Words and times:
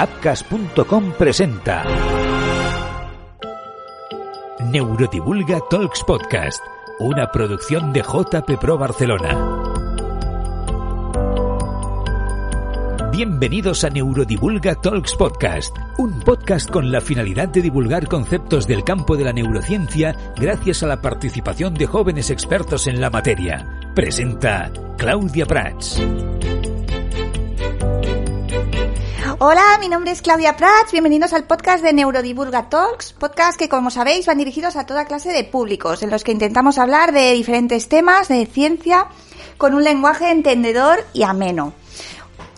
Apcas.com 0.00 1.12
presenta 1.12 1.84
Neurodivulga 4.72 5.58
Talks 5.68 6.02
Podcast, 6.04 6.64
una 7.00 7.30
producción 7.30 7.92
de 7.92 8.00
JP 8.00 8.58
Pro 8.58 8.78
Barcelona. 8.78 9.36
Bienvenidos 13.12 13.84
a 13.84 13.90
Neurodivulga 13.90 14.74
Talks 14.76 15.14
Podcast, 15.16 15.76
un 15.98 16.18
podcast 16.20 16.70
con 16.70 16.90
la 16.90 17.02
finalidad 17.02 17.50
de 17.50 17.60
divulgar 17.60 18.08
conceptos 18.08 18.66
del 18.66 18.84
campo 18.84 19.18
de 19.18 19.24
la 19.24 19.34
neurociencia 19.34 20.16
gracias 20.34 20.82
a 20.82 20.86
la 20.86 21.02
participación 21.02 21.74
de 21.74 21.84
jóvenes 21.84 22.30
expertos 22.30 22.86
en 22.86 23.02
la 23.02 23.10
materia. 23.10 23.68
Presenta 23.94 24.72
Claudia 24.96 25.44
Prats. 25.44 26.00
Hola, 29.42 29.78
mi 29.80 29.88
nombre 29.88 30.10
es 30.10 30.20
Claudia 30.20 30.54
Prats, 30.54 30.92
bienvenidos 30.92 31.32
al 31.32 31.44
podcast 31.44 31.82
de 31.82 31.94
Neurodivulga 31.94 32.68
Talks, 32.68 33.14
podcast 33.14 33.58
que 33.58 33.70
como 33.70 33.90
sabéis 33.90 34.26
van 34.26 34.36
dirigidos 34.36 34.76
a 34.76 34.84
toda 34.84 35.06
clase 35.06 35.32
de 35.32 35.44
públicos, 35.44 36.02
en 36.02 36.10
los 36.10 36.24
que 36.24 36.32
intentamos 36.32 36.76
hablar 36.76 37.12
de 37.12 37.32
diferentes 37.32 37.88
temas 37.88 38.28
de 38.28 38.44
ciencia 38.44 39.06
con 39.56 39.72
un 39.72 39.82
lenguaje 39.82 40.30
entendedor 40.30 40.98
y 41.14 41.22
ameno. 41.22 41.72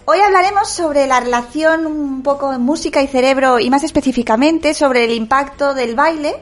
Hoy 0.07 0.19
hablaremos 0.19 0.71
sobre 0.71 1.07
la 1.07 1.21
relación 1.21 1.87
un 1.87 2.25
poco 2.25 2.51
de 2.51 2.59
música 2.59 3.01
y 3.01 3.07
cerebro 3.07 3.61
y 3.61 3.71
más 3.71 3.85
específicamente 3.85 4.75
sobre 4.75 5.05
el 5.05 5.13
impacto 5.13 5.75
del 5.75 5.95
baile 5.95 6.35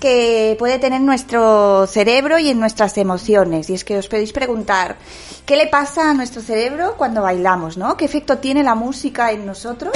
que 0.00 0.56
puede 0.58 0.78
tener 0.78 1.00
nuestro 1.00 1.86
cerebro 1.86 2.38
y 2.38 2.48
en 2.48 2.58
nuestras 2.58 2.96
emociones. 2.98 3.70
Y 3.70 3.74
es 3.74 3.84
que 3.84 3.98
os 3.98 4.08
podéis 4.08 4.32
preguntar, 4.32 4.96
¿qué 5.46 5.56
le 5.56 5.66
pasa 5.66 6.10
a 6.10 6.14
nuestro 6.14 6.42
cerebro 6.42 6.94
cuando 6.96 7.22
bailamos, 7.22 7.76
no? 7.76 7.96
¿Qué 7.96 8.06
efecto 8.06 8.38
tiene 8.38 8.64
la 8.64 8.74
música 8.74 9.30
en 9.30 9.46
nosotros? 9.46 9.92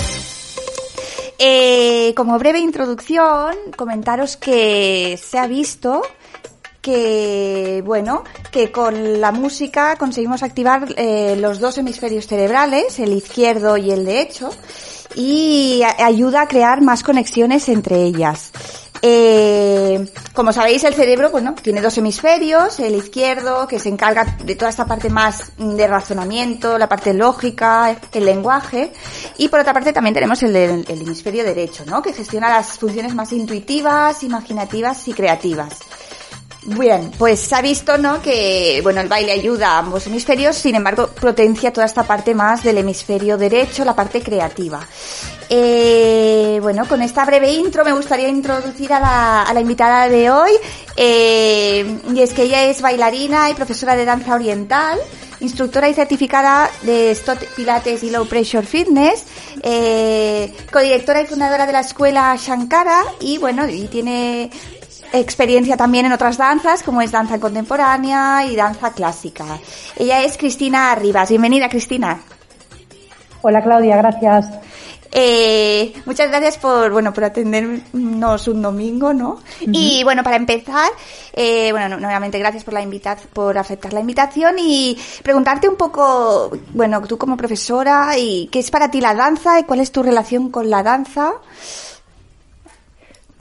Eh, 1.38 2.14
como 2.14 2.38
breve 2.38 2.60
introducción, 2.60 3.56
comentaros 3.76 4.36
que 4.36 5.18
se 5.20 5.38
ha 5.38 5.46
visto 5.48 6.02
que, 6.80 7.82
bueno, 7.84 8.24
que 8.52 8.70
con 8.70 9.20
la 9.20 9.32
música 9.32 9.96
conseguimos 9.96 10.42
activar 10.42 10.86
eh, 10.96 11.34
los 11.40 11.58
dos 11.58 11.78
hemisferios 11.78 12.26
cerebrales, 12.26 13.00
el 13.00 13.14
izquierdo 13.14 13.78
y 13.78 13.90
el 13.90 14.04
derecho, 14.04 14.50
y 15.16 15.82
ayuda 15.98 16.42
a 16.42 16.48
crear 16.48 16.82
más 16.82 17.02
conexiones 17.02 17.68
entre 17.70 18.02
ellas. 18.02 18.52
Eh, 19.06 20.02
como 20.32 20.50
sabéis, 20.50 20.82
el 20.84 20.94
cerebro, 20.94 21.30
bueno, 21.30 21.54
tiene 21.62 21.82
dos 21.82 21.98
hemisferios, 21.98 22.80
el 22.80 22.94
izquierdo, 22.94 23.68
que 23.68 23.78
se 23.78 23.90
encarga 23.90 24.24
de 24.42 24.56
toda 24.56 24.70
esta 24.70 24.86
parte 24.86 25.10
más 25.10 25.52
de 25.58 25.86
razonamiento, 25.86 26.78
la 26.78 26.88
parte 26.88 27.12
lógica, 27.12 27.94
el 28.14 28.24
lenguaje, 28.24 28.94
y 29.36 29.48
por 29.48 29.60
otra 29.60 29.74
parte 29.74 29.92
también 29.92 30.14
tenemos 30.14 30.42
el, 30.42 30.56
el 30.56 31.02
hemisferio 31.02 31.44
derecho, 31.44 31.84
¿no? 31.84 32.00
Que 32.00 32.14
gestiona 32.14 32.48
las 32.48 32.78
funciones 32.78 33.14
más 33.14 33.30
intuitivas, 33.32 34.22
imaginativas 34.22 35.06
y 35.06 35.12
creativas. 35.12 35.80
Bien, 36.66 37.10
pues 37.18 37.40
se 37.40 37.54
ha 37.54 37.60
visto, 37.60 37.98
¿no? 37.98 38.22
Que, 38.22 38.80
bueno, 38.82 39.02
el 39.02 39.08
baile 39.08 39.32
ayuda 39.32 39.72
a 39.72 39.78
ambos 39.80 40.06
hemisferios, 40.06 40.56
sin 40.56 40.74
embargo, 40.74 41.08
potencia 41.08 41.70
toda 41.70 41.84
esta 41.84 42.04
parte 42.04 42.34
más 42.34 42.62
del 42.62 42.78
hemisferio 42.78 43.36
derecho, 43.36 43.84
la 43.84 43.94
parte 43.94 44.22
creativa. 44.22 44.80
Eh, 45.50 46.58
bueno, 46.62 46.88
con 46.88 47.02
esta 47.02 47.26
breve 47.26 47.52
intro 47.52 47.84
me 47.84 47.92
gustaría 47.92 48.28
introducir 48.28 48.94
a 48.94 49.00
la, 49.00 49.42
a 49.42 49.52
la 49.52 49.60
invitada 49.60 50.08
de 50.08 50.30
hoy, 50.30 50.52
eh, 50.96 51.98
y 52.14 52.20
es 52.20 52.32
que 52.32 52.44
ella 52.44 52.64
es 52.64 52.80
bailarina 52.80 53.50
y 53.50 53.54
profesora 53.54 53.94
de 53.94 54.06
danza 54.06 54.34
oriental, 54.34 54.98
instructora 55.40 55.90
y 55.90 55.94
certificada 55.94 56.70
de 56.80 57.14
Stott 57.14 57.44
Pilates 57.56 58.02
y 58.04 58.10
Low 58.10 58.26
Pressure 58.26 58.66
Fitness, 58.66 59.24
eh, 59.62 60.50
codirectora 60.72 61.20
y 61.20 61.26
fundadora 61.26 61.66
de 61.66 61.72
la 61.72 61.80
escuela 61.80 62.34
Shankara 62.40 63.02
y 63.20 63.36
bueno, 63.36 63.68
y 63.68 63.86
tiene 63.88 64.50
experiencia 65.18 65.76
también 65.76 66.06
en 66.06 66.12
otras 66.12 66.36
danzas, 66.36 66.82
como 66.82 67.00
es 67.00 67.12
danza 67.12 67.38
contemporánea 67.38 68.46
y 68.46 68.56
danza 68.56 68.92
clásica. 68.92 69.58
Ella 69.96 70.22
es 70.22 70.36
Cristina 70.36 70.94
Rivas. 70.94 71.28
Bienvenida, 71.28 71.68
Cristina. 71.68 72.20
Hola, 73.42 73.62
Claudia, 73.62 73.96
gracias. 73.96 74.46
Eh, 75.16 75.92
muchas 76.06 76.28
gracias 76.28 76.58
por, 76.58 76.90
bueno, 76.90 77.12
por 77.12 77.22
atendernos 77.22 78.48
un 78.48 78.62
domingo, 78.62 79.14
¿no? 79.14 79.38
Y 79.60 80.02
bueno, 80.02 80.24
para 80.24 80.34
empezar, 80.34 80.90
eh, 81.32 81.70
bueno, 81.70 82.00
nuevamente 82.00 82.36
gracias 82.40 82.64
por 82.64 82.74
la 82.74 82.82
invitación, 82.82 83.28
por 83.32 83.56
aceptar 83.56 83.92
la 83.92 84.00
invitación 84.00 84.56
y 84.58 84.98
preguntarte 85.22 85.68
un 85.68 85.76
poco, 85.76 86.50
bueno, 86.72 87.00
tú 87.02 87.16
como 87.16 87.36
profesora 87.36 88.18
y 88.18 88.48
qué 88.48 88.58
es 88.58 88.72
para 88.72 88.90
ti 88.90 89.00
la 89.00 89.14
danza 89.14 89.60
y 89.60 89.62
cuál 89.62 89.78
es 89.78 89.92
tu 89.92 90.02
relación 90.02 90.50
con 90.50 90.68
la 90.68 90.82
danza. 90.82 91.34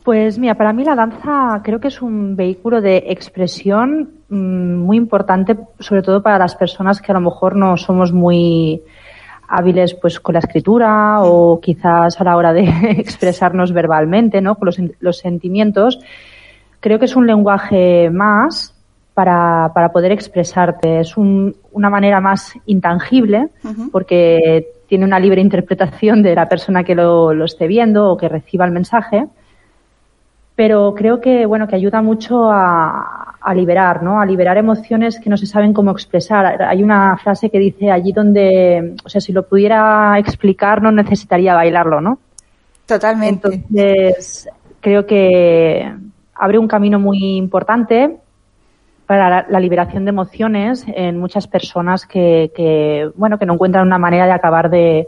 Pues 0.04 0.38
mira, 0.38 0.56
para 0.56 0.74
mí 0.74 0.84
la 0.84 0.96
danza 0.96 1.62
creo 1.64 1.80
que 1.80 1.88
es 1.88 2.02
un 2.02 2.36
vehículo 2.36 2.82
de 2.82 3.06
expresión 3.08 4.10
mmm, 4.28 4.76
muy 4.76 4.98
importante, 4.98 5.58
sobre 5.80 6.02
todo 6.02 6.22
para 6.22 6.38
las 6.38 6.56
personas 6.56 7.02
que 7.02 7.12
a 7.12 7.16
lo 7.16 7.22
mejor 7.22 7.56
no 7.56 7.78
somos 7.78 8.12
muy 8.12 8.82
hábiles 9.48 9.94
pues 9.94 10.20
con 10.20 10.34
la 10.34 10.40
escritura 10.40 11.22
o 11.22 11.60
quizás 11.62 12.20
a 12.20 12.24
la 12.26 12.36
hora 12.36 12.52
de 12.52 12.64
expresarnos 12.98 13.72
verbalmente, 13.72 14.42
¿no? 14.42 14.56
Con 14.56 14.66
los, 14.66 14.78
los 15.00 15.18
sentimientos. 15.20 16.00
Creo 16.82 17.00
que 17.00 17.06
es 17.06 17.16
un 17.16 17.26
lenguaje 17.26 18.10
más 18.10 18.76
para, 19.14 19.72
para 19.74 19.94
poder 19.94 20.12
expresarte. 20.12 21.00
Es 21.00 21.16
un, 21.16 21.56
una 21.72 21.90
manera 21.90 22.20
más 22.20 22.54
intangible 22.66 23.50
uh 23.64 23.68
-huh. 23.70 23.92
porque 23.92 24.68
tiene 24.88 25.06
una 25.06 25.20
libre 25.20 25.40
interpretación 25.40 26.24
de 26.24 26.36
la 26.36 26.50
persona 26.50 26.84
que 26.84 26.94
lo, 26.94 27.34
lo 27.34 27.46
esté 27.46 27.68
viendo 27.68 28.10
o 28.10 28.18
que 28.18 28.28
reciba 28.28 28.66
el 28.66 28.72
mensaje 28.72 29.28
pero 30.56 30.94
creo 30.96 31.20
que 31.20 31.46
bueno 31.46 31.68
que 31.68 31.76
ayuda 31.76 32.02
mucho 32.02 32.52
a, 32.52 33.36
a, 33.42 33.54
liberar 33.54 34.04
no 34.04 34.20
a 34.20 34.26
liberar 34.26 34.58
emociones 34.58 35.20
que 35.20 35.30
no 35.30 35.38
se 35.38 35.46
saben 35.46 35.74
cómo 35.74 35.92
expresar. 35.92 36.62
Hay 36.64 36.84
una 36.84 37.18
frase 37.18 37.50
que 37.50 37.60
dice 37.60 37.92
allí 37.92 38.12
donde 38.12 38.96
o 39.04 39.10
sea 39.10 39.22
si 39.22 39.34
lo 39.34 39.48
pudiera 39.48 40.18
explicar 40.20 40.82
no 40.82 40.92
necesitaría 40.92 41.56
bailarlo 41.56 42.02
no 42.02 42.20
totalmente. 42.86 43.48
Entonces 43.48 44.50
creo 44.80 45.06
que 45.06 45.92
abre 46.36 46.58
un 46.60 46.68
camino 46.68 47.00
muy 47.00 47.38
importante 47.38 48.18
para 49.08 49.30
la, 49.30 49.46
la 49.50 49.60
liberación 49.60 50.06
de 50.06 50.10
emociones 50.10 50.86
en 50.88 51.18
muchas 51.18 51.48
personas 51.48 52.06
que, 52.06 52.52
que 52.56 53.10
bueno 53.16 53.40
que 53.40 53.46
no 53.46 53.54
encuentran 53.54 53.88
una 53.88 53.98
manera 53.98 54.26
de 54.26 54.32
acabar 54.32 54.70
de, 54.70 55.08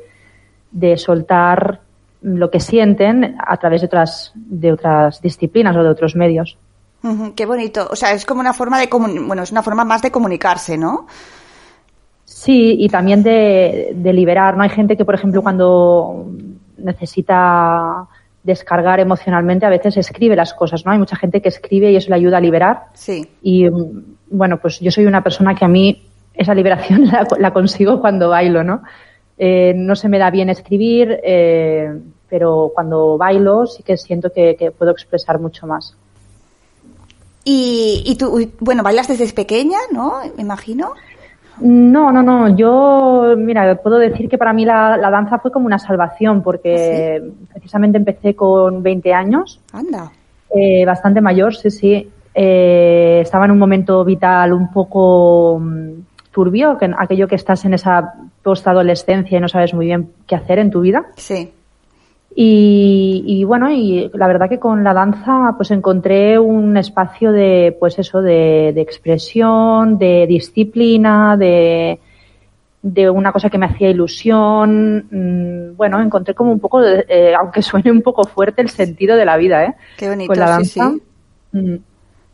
de 0.72 0.98
soltar 0.98 1.82
lo 2.26 2.50
que 2.50 2.60
sienten 2.60 3.36
a 3.38 3.58
través 3.58 3.82
de 3.82 3.88
otras, 3.88 4.32
de 4.36 4.72
otras 4.72 5.22
disciplinas 5.22 5.76
o 5.76 5.84
de 5.84 5.90
otros 5.90 6.16
medios. 6.16 6.58
Uh 7.04 7.10
-huh, 7.10 7.36
qué 7.36 7.46
bonito. 7.46 7.88
O 7.92 7.96
sea, 7.96 8.14
es 8.14 8.26
como 8.26 8.42
una 8.42 8.54
forma 8.54 8.80
de 8.80 8.88
bueno, 8.88 9.44
es 9.44 9.52
una 9.52 9.62
forma 9.62 9.86
más 9.86 10.02
de 10.02 10.10
comunicarse, 10.10 10.76
¿no? 10.76 11.06
Sí, 12.24 12.78
y 12.80 12.90
también 12.90 13.22
de, 13.22 13.92
de 13.96 14.14
liberar, 14.14 14.58
¿no? 14.58 14.64
Hay 14.64 14.70
gente 14.70 14.98
que, 14.98 15.06
por 15.06 15.14
ejemplo, 15.14 15.44
cuando 15.44 16.26
necesita 16.78 18.08
descargar 18.44 19.00
emocionalmente, 19.00 19.68
a 19.68 19.70
veces 19.70 19.96
escribe 19.98 20.36
las 20.36 20.56
cosas, 20.56 20.84
¿no? 20.84 20.92
Hay 20.94 20.98
mucha 20.98 21.16
gente 21.16 21.42
que 21.42 21.50
escribe 21.50 21.92
y 21.92 21.96
eso 21.96 22.10
le 22.10 22.16
ayuda 22.16 22.38
a 22.38 22.42
liberar. 22.42 22.86
Sí. 22.94 23.28
Y, 23.44 23.68
bueno, 24.32 24.58
pues 24.58 24.80
yo 24.80 24.90
soy 24.90 25.06
una 25.06 25.22
persona 25.22 25.54
que 25.54 25.66
a 25.66 25.68
mí 25.68 26.02
esa 26.34 26.56
liberación 26.56 27.06
la, 27.12 27.28
la 27.38 27.54
consigo 27.54 28.02
cuando 28.02 28.30
bailo, 28.30 28.64
¿no? 28.64 28.82
Eh, 29.38 29.74
no 29.76 29.96
se 29.96 30.08
me 30.10 30.18
da 30.18 30.32
bien 30.32 30.50
escribir, 30.50 31.20
eh, 31.24 31.94
pero 32.36 32.70
cuando 32.76 33.18
bailo 33.18 33.66
sí 33.66 33.82
que 33.82 33.96
siento 33.96 34.30
que, 34.30 34.58
que 34.58 34.70
puedo 34.70 34.92
expresar 34.92 35.40
mucho 35.40 35.66
más. 35.66 35.96
Y, 37.46 38.04
y, 38.06 38.18
tú, 38.18 38.52
bueno, 38.60 38.84
bailas 38.84 39.08
desde 39.08 39.32
pequeña, 39.32 39.78
¿no? 39.94 40.16
Me 40.36 40.42
imagino. 40.42 40.92
No, 41.62 42.12
no, 42.12 42.22
no. 42.22 42.54
Yo, 42.54 43.36
mira, 43.38 43.78
puedo 43.82 44.00
decir 44.00 44.28
que 44.28 44.38
para 44.38 44.52
mí 44.52 44.66
la, 44.66 44.98
la 44.98 45.10
danza 45.10 45.40
fue 45.40 45.50
como 45.50 45.66
una 45.66 45.80
salvación 45.80 46.44
porque 46.44 47.22
¿Sí? 47.24 47.48
precisamente 47.54 48.00
empecé 48.00 48.36
con 48.36 48.84
20 48.84 49.14
años. 49.14 49.62
Anda. 49.72 50.12
Eh, 50.54 50.84
bastante 50.86 51.22
mayor, 51.22 51.56
sí, 51.56 51.72
sí. 51.72 52.12
Eh, 52.34 53.20
estaba 53.22 53.46
en 53.46 53.52
un 53.52 53.60
momento 53.60 54.04
vital 54.04 54.52
un 54.52 54.74
poco 54.74 55.58
mm, 55.62 55.92
turbio, 56.32 56.78
que 56.78 56.92
aquello 56.98 57.30
que 57.30 57.36
estás 57.36 57.64
en 57.64 57.76
esa 57.76 58.14
postadolescencia 58.44 59.38
y 59.38 59.42
no 59.42 59.48
sabes 59.48 59.74
muy 59.74 59.86
bien 59.86 60.12
qué 60.28 60.36
hacer 60.36 60.60
en 60.60 60.70
tu 60.70 60.82
vida. 60.82 61.06
Sí. 61.16 61.54
Y, 62.38 63.24
y, 63.26 63.46
bueno, 63.46 63.72
y 63.72 64.12
la 64.14 64.28
verdad 64.28 64.50
que 64.50 64.60
con 64.60 64.84
la 64.84 64.94
danza 64.94 65.54
pues 65.56 65.72
encontré 65.72 66.38
un 66.38 66.76
espacio 66.76 67.32
de, 67.32 67.76
pues 67.80 67.98
eso, 67.98 68.22
de, 68.22 68.74
de 68.76 68.82
expresión, 68.82 69.98
de 69.98 70.28
disciplina, 70.28 71.38
de, 71.38 71.98
de, 72.82 73.10
una 73.10 73.32
cosa 73.32 73.50
que 73.50 73.58
me 73.58 73.68
hacía 73.68 73.90
ilusión. 73.90 75.08
Mm, 75.10 75.78
bueno, 75.78 76.02
encontré 76.02 76.34
como 76.34 76.52
un 76.52 76.60
poco, 76.60 76.82
de, 76.82 77.06
eh, 77.08 77.34
aunque 77.34 77.62
suene 77.62 77.90
un 77.90 78.02
poco 78.02 78.26
fuerte, 78.26 78.62
el 78.62 78.70
sentido 78.70 79.16
de 79.16 79.24
la 79.24 79.38
vida, 79.38 79.64
¿eh? 79.64 79.76
Qué 79.96 80.10
bonito, 80.10 80.28
con 80.28 80.38
la 80.38 80.50
danza. 80.50 80.90
Sí, 80.92 81.02
sí. 81.54 81.58
Mm. 81.58 81.78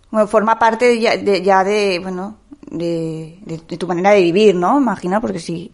Bueno, 0.09 0.27
forma 0.27 0.57
parte 0.57 0.99
ya 0.99 1.15
de, 1.15 1.43
ya 1.43 1.63
de 1.63 1.99
bueno, 1.99 2.37
de, 2.71 3.37
de, 3.45 3.77
tu 3.77 3.85
manera 3.85 4.11
de 4.11 4.21
vivir, 4.21 4.55
¿no? 4.55 4.79
Imagina, 4.79 5.21
porque 5.21 5.39
sí. 5.39 5.71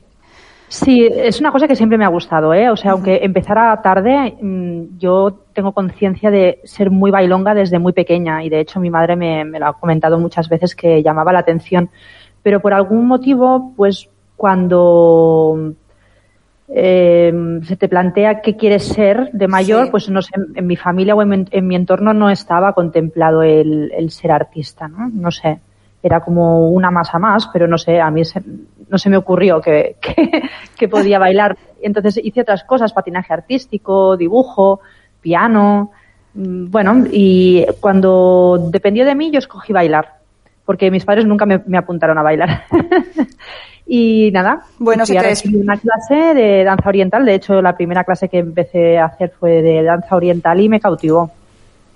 Sí, 0.70 1.06
es 1.06 1.40
una 1.40 1.52
cosa 1.52 1.68
que 1.68 1.76
siempre 1.76 1.98
me 1.98 2.04
ha 2.04 2.10
gustado, 2.10 2.54
¿eh? 2.54 2.70
O 2.70 2.76
sea, 2.76 2.92
aunque 2.92 3.20
empezara 3.24 3.82
tarde, 3.82 4.38
mm, 4.42 4.98
yo 4.98 5.46
tengo 5.54 5.72
conciencia 5.72 6.30
de 6.30 6.60
ser 6.66 6.92
muy 6.92 7.10
bailonga 7.10 7.54
desde 7.54 7.80
muy 7.80 7.94
pequeña 7.94 8.44
y 8.44 8.50
de 8.50 8.60
hecho 8.60 8.80
mi 8.82 8.90
madre 8.90 9.16
me, 9.16 9.46
me, 9.46 9.60
lo 9.60 9.68
ha 9.68 9.74
comentado 9.80 10.20
muchas 10.20 10.50
veces 10.50 10.76
que 10.76 11.02
llamaba 11.02 11.32
la 11.32 11.40
atención. 11.40 11.90
Pero 12.44 12.60
por 12.60 12.74
algún 12.74 13.08
motivo, 13.08 13.74
pues 13.78 14.10
cuando 14.36 15.74
eh, 16.70 17.60
se 17.64 17.78
te 17.78 17.88
plantea 17.88 18.42
qué 18.42 18.58
quieres 18.58 18.88
ser 18.88 19.32
de 19.32 19.48
mayor, 19.48 19.86
sí. 19.86 19.92
pues 19.92 20.10
no 20.10 20.22
sé, 20.22 20.32
en 20.56 20.68
mi 20.68 20.76
familia 20.76 21.16
o 21.16 21.22
en, 21.22 21.48
en 21.50 21.68
mi 21.68 21.76
entorno 21.76 22.14
no 22.14 22.30
estaba 22.30 22.74
contemplado 22.74 23.42
el, 23.42 23.92
el, 23.96 24.12
ser 24.12 24.32
artista, 24.32 24.88
¿no? 24.88 25.10
No 25.10 25.32
sé, 25.32 25.60
era 26.04 26.20
como 26.20 26.70
una 26.70 26.92
masa 26.92 27.20
más, 27.20 27.50
pero 27.54 27.68
no 27.68 27.78
sé, 27.78 28.02
a 28.02 28.12
mí 28.12 28.26
se, 28.26 28.44
no 28.90 28.98
se 28.98 29.10
me 29.10 29.18
ocurrió 29.18 29.62
que, 29.62 29.98
que, 30.02 30.42
que, 30.78 30.88
podía 30.88 31.20
bailar. 31.20 31.58
Entonces 31.82 32.20
hice 32.24 32.42
otras 32.42 32.64
cosas, 32.64 32.94
patinaje 32.94 33.34
artístico, 33.34 34.18
dibujo, 34.18 34.82
piano, 35.22 35.92
mm, 36.34 36.70
bueno, 36.70 37.06
y 37.12 37.66
cuando 37.80 38.70
dependió 38.72 39.06
de 39.06 39.16
mí 39.16 39.32
yo 39.32 39.40
escogí 39.40 39.74
bailar, 39.74 40.16
porque 40.66 40.92
mis 40.92 41.06
padres 41.06 41.26
nunca 41.26 41.46
me, 41.46 41.62
me 41.66 41.78
apuntaron 41.78 42.18
a 42.18 42.24
bailar. 42.24 42.64
Y 43.90 44.32
nada, 44.32 44.64
bueno, 44.80 45.06
a 45.08 45.22
recibir 45.22 45.62
una 45.62 45.78
clase 45.78 46.34
de 46.34 46.66
danza 46.66 46.90
oriental. 46.90 47.26
De 47.26 47.36
hecho, 47.36 47.62
la 47.62 47.78
primera 47.78 48.04
clase 48.04 48.28
que 48.28 48.40
empecé 48.40 48.98
a 48.98 49.06
hacer 49.06 49.32
fue 49.40 49.62
de 49.62 49.82
danza 49.82 50.14
oriental 50.18 50.60
y 50.60 50.68
me 50.68 50.82
cautivó. 50.82 51.32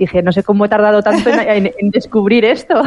Dije, 0.01 0.23
no 0.23 0.31
sé 0.31 0.41
cómo 0.41 0.65
he 0.65 0.67
tardado 0.67 1.03
tanto 1.03 1.29
en, 1.29 1.39
en, 1.41 1.71
en 1.77 1.89
descubrir 1.91 2.43
esto. 2.43 2.81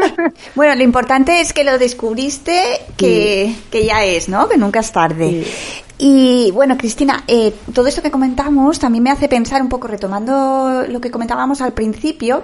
bueno, 0.54 0.74
lo 0.74 0.82
importante 0.82 1.40
es 1.40 1.54
que 1.54 1.64
lo 1.64 1.78
descubriste, 1.78 2.60
que, 2.94 3.54
sí. 3.54 3.64
que 3.70 3.86
ya 3.86 4.04
es, 4.04 4.28
¿no? 4.28 4.50
Que 4.50 4.58
nunca 4.58 4.80
es 4.80 4.92
tarde. 4.92 5.44
Sí. 5.44 5.82
Y 5.96 6.50
bueno, 6.50 6.76
Cristina, 6.76 7.24
eh, 7.26 7.54
todo 7.72 7.86
esto 7.86 8.02
que 8.02 8.10
comentamos 8.10 8.78
también 8.78 9.02
me 9.02 9.10
hace 9.10 9.30
pensar 9.30 9.62
un 9.62 9.70
poco, 9.70 9.88
retomando 9.88 10.84
lo 10.86 11.00
que 11.00 11.10
comentábamos 11.10 11.62
al 11.62 11.72
principio, 11.72 12.42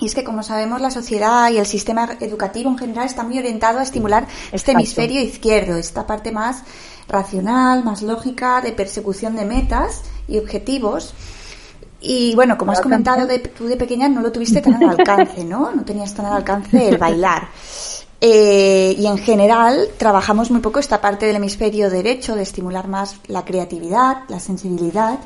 y 0.00 0.06
es 0.06 0.16
que, 0.16 0.24
como 0.24 0.42
sabemos, 0.42 0.80
la 0.80 0.90
sociedad 0.90 1.48
y 1.52 1.58
el 1.58 1.66
sistema 1.66 2.08
educativo 2.18 2.68
en 2.70 2.78
general 2.78 3.06
está 3.06 3.22
muy 3.22 3.38
orientado 3.38 3.78
a 3.78 3.84
estimular 3.84 4.26
este 4.50 4.72
hemisferio 4.72 5.20
izquierdo, 5.20 5.76
esta 5.76 6.08
parte 6.08 6.32
más 6.32 6.64
racional, 7.06 7.84
más 7.84 8.02
lógica, 8.02 8.60
de 8.62 8.72
persecución 8.72 9.36
de 9.36 9.44
metas 9.44 10.02
y 10.26 10.38
objetivos. 10.38 11.14
Y 12.06 12.34
bueno, 12.34 12.58
como 12.58 12.72
has 12.72 12.82
comentado, 12.82 13.26
de, 13.26 13.38
tú 13.38 13.66
de 13.66 13.76
pequeña 13.76 14.08
no 14.08 14.20
lo 14.20 14.30
tuviste 14.30 14.60
tan 14.60 14.74
al 14.74 14.90
alcance, 14.90 15.42
¿no? 15.42 15.72
No 15.72 15.84
tenías 15.84 16.12
tan 16.12 16.26
al 16.26 16.34
alcance 16.34 16.88
el 16.88 16.98
bailar. 16.98 17.48
Eh, 18.26 18.94
y 18.96 19.06
en 19.06 19.18
general 19.18 19.88
trabajamos 19.98 20.50
muy 20.50 20.60
poco 20.60 20.78
esta 20.78 20.98
parte 20.98 21.26
del 21.26 21.36
hemisferio 21.36 21.90
derecho 21.90 22.34
de 22.34 22.42
estimular 22.42 22.88
más 22.88 23.16
la 23.26 23.44
creatividad, 23.44 24.22
la 24.28 24.40
sensibilidad. 24.40 25.18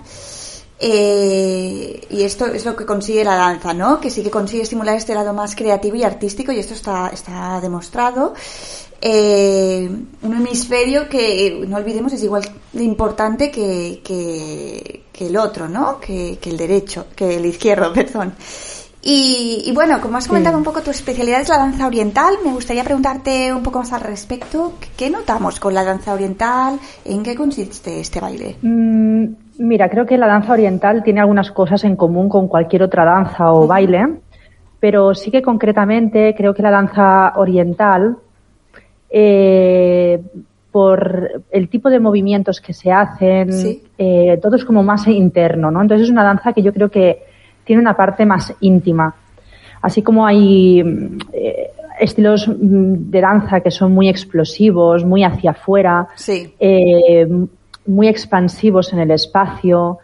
Eh, 0.81 2.07
y 2.11 2.23
esto 2.25 2.47
es 2.47 2.65
lo 2.65 2.75
que 2.75 2.85
consigue 2.85 3.23
la 3.23 3.37
danza, 3.37 3.73
¿no? 3.73 4.01
Que 4.01 4.11
sí 4.11 4.25
que 4.25 4.31
consigue 4.31 4.65
estimular 4.65 4.97
este 4.97 5.15
lado 5.15 5.33
más 5.33 5.55
creativo 5.55 5.95
y 5.95 6.03
artístico 6.03 6.51
y 6.51 6.59
esto 6.59 6.75
está, 6.75 7.11
está 7.13 7.61
demostrado. 7.61 8.35
Eh, 9.01 9.89
un 10.23 10.35
hemisferio 10.35 11.09
que, 11.09 11.65
no 11.69 11.77
olvidemos, 11.77 12.13
es 12.13 12.23
igual 12.25 12.43
de 12.73 12.83
importante 12.83 13.51
que, 13.51 14.01
que, 14.03 15.05
que 15.13 15.27
el 15.29 15.37
otro, 15.37 15.69
¿no? 15.69 16.01
Que, 16.01 16.39
que, 16.41 16.51
el 16.51 16.57
derecho, 16.57 17.07
que 17.15 17.37
el 17.37 17.47
izquierdo, 17.47 17.93
perdón. 17.95 18.35
Y, 19.01 19.63
y 19.65 19.73
bueno, 19.73 20.01
como 20.01 20.19
has 20.19 20.27
comentado 20.27 20.57
sí. 20.57 20.59
un 20.59 20.65
poco 20.65 20.83
tu 20.83 20.91
especialidad 20.91 21.41
es 21.41 21.49
la 21.49 21.59
danza 21.59 21.87
oriental, 21.87 22.35
me 22.45 22.53
gustaría 22.53 22.83
preguntarte 22.83 23.53
un 23.53 23.63
poco 23.63 23.79
más 23.79 23.93
al 23.93 24.01
respecto. 24.01 24.73
¿Qué 24.97 25.09
notamos 25.09 25.61
con 25.61 25.73
la 25.73 25.85
danza 25.85 26.13
oriental? 26.13 26.79
¿En 27.05 27.23
qué 27.23 27.37
consiste 27.37 28.01
este 28.01 28.21
baile? 28.21 28.57
Mm, 28.61 29.27
mira, 29.59 29.89
creo 29.89 30.05
que 30.05 30.19
la 30.19 30.27
danza 30.27 30.53
oriental 30.53 31.05
tiene 31.05 31.21
algunas 31.21 31.53
cosas 31.53 31.85
en 31.85 31.95
común 31.95 32.29
con 32.29 32.49
cualquier 32.49 32.83
otra 32.83 33.05
danza 33.05 33.53
o 33.53 33.61
uh 33.61 33.65
-huh. 33.65 33.69
baile, 33.69 34.19
pero 34.81 35.15
sí 35.15 35.31
que 35.31 35.43
concretamente 35.43 36.35
creo 36.37 36.53
que 36.53 36.63
la 36.63 36.73
danza 36.73 37.35
oriental, 37.37 38.17
eh, 39.11 40.21
por 40.71 41.43
el 41.51 41.69
tipo 41.69 41.91
de 41.91 41.99
movimientos 41.99 42.61
que 42.61 42.73
se 42.73 42.93
hacen, 42.93 43.53
¿Sí? 43.53 43.83
eh, 43.97 44.39
todo 44.41 44.57
es 44.57 44.65
como 44.65 44.83
más 44.83 45.07
interno, 45.09 45.71
¿no? 45.71 45.81
Entonces 45.81 46.07
es 46.07 46.11
una 46.11 46.25
danza 46.25 46.53
que 46.53 46.63
yo 46.63 46.73
creo 46.73 46.91
que 46.91 47.25
tiene 47.65 47.81
una 47.83 47.97
parte 47.97 48.27
más 48.27 48.55
íntima. 48.61 49.15
Así 49.81 50.03
como 50.03 50.27
hay 50.27 50.81
eh, 51.33 51.71
estilos 52.01 52.51
de 52.57 53.21
danza 53.21 53.61
que 53.61 53.71
son 53.71 53.93
muy 53.93 54.09
explosivos, 54.09 55.05
muy 55.05 55.25
hacia 55.25 55.53
afuera, 55.53 56.09
sí. 56.17 56.55
muy 57.87 58.09
expansivos 58.09 58.93
en 58.93 58.99
el 59.01 59.11
espacio, 59.11 59.99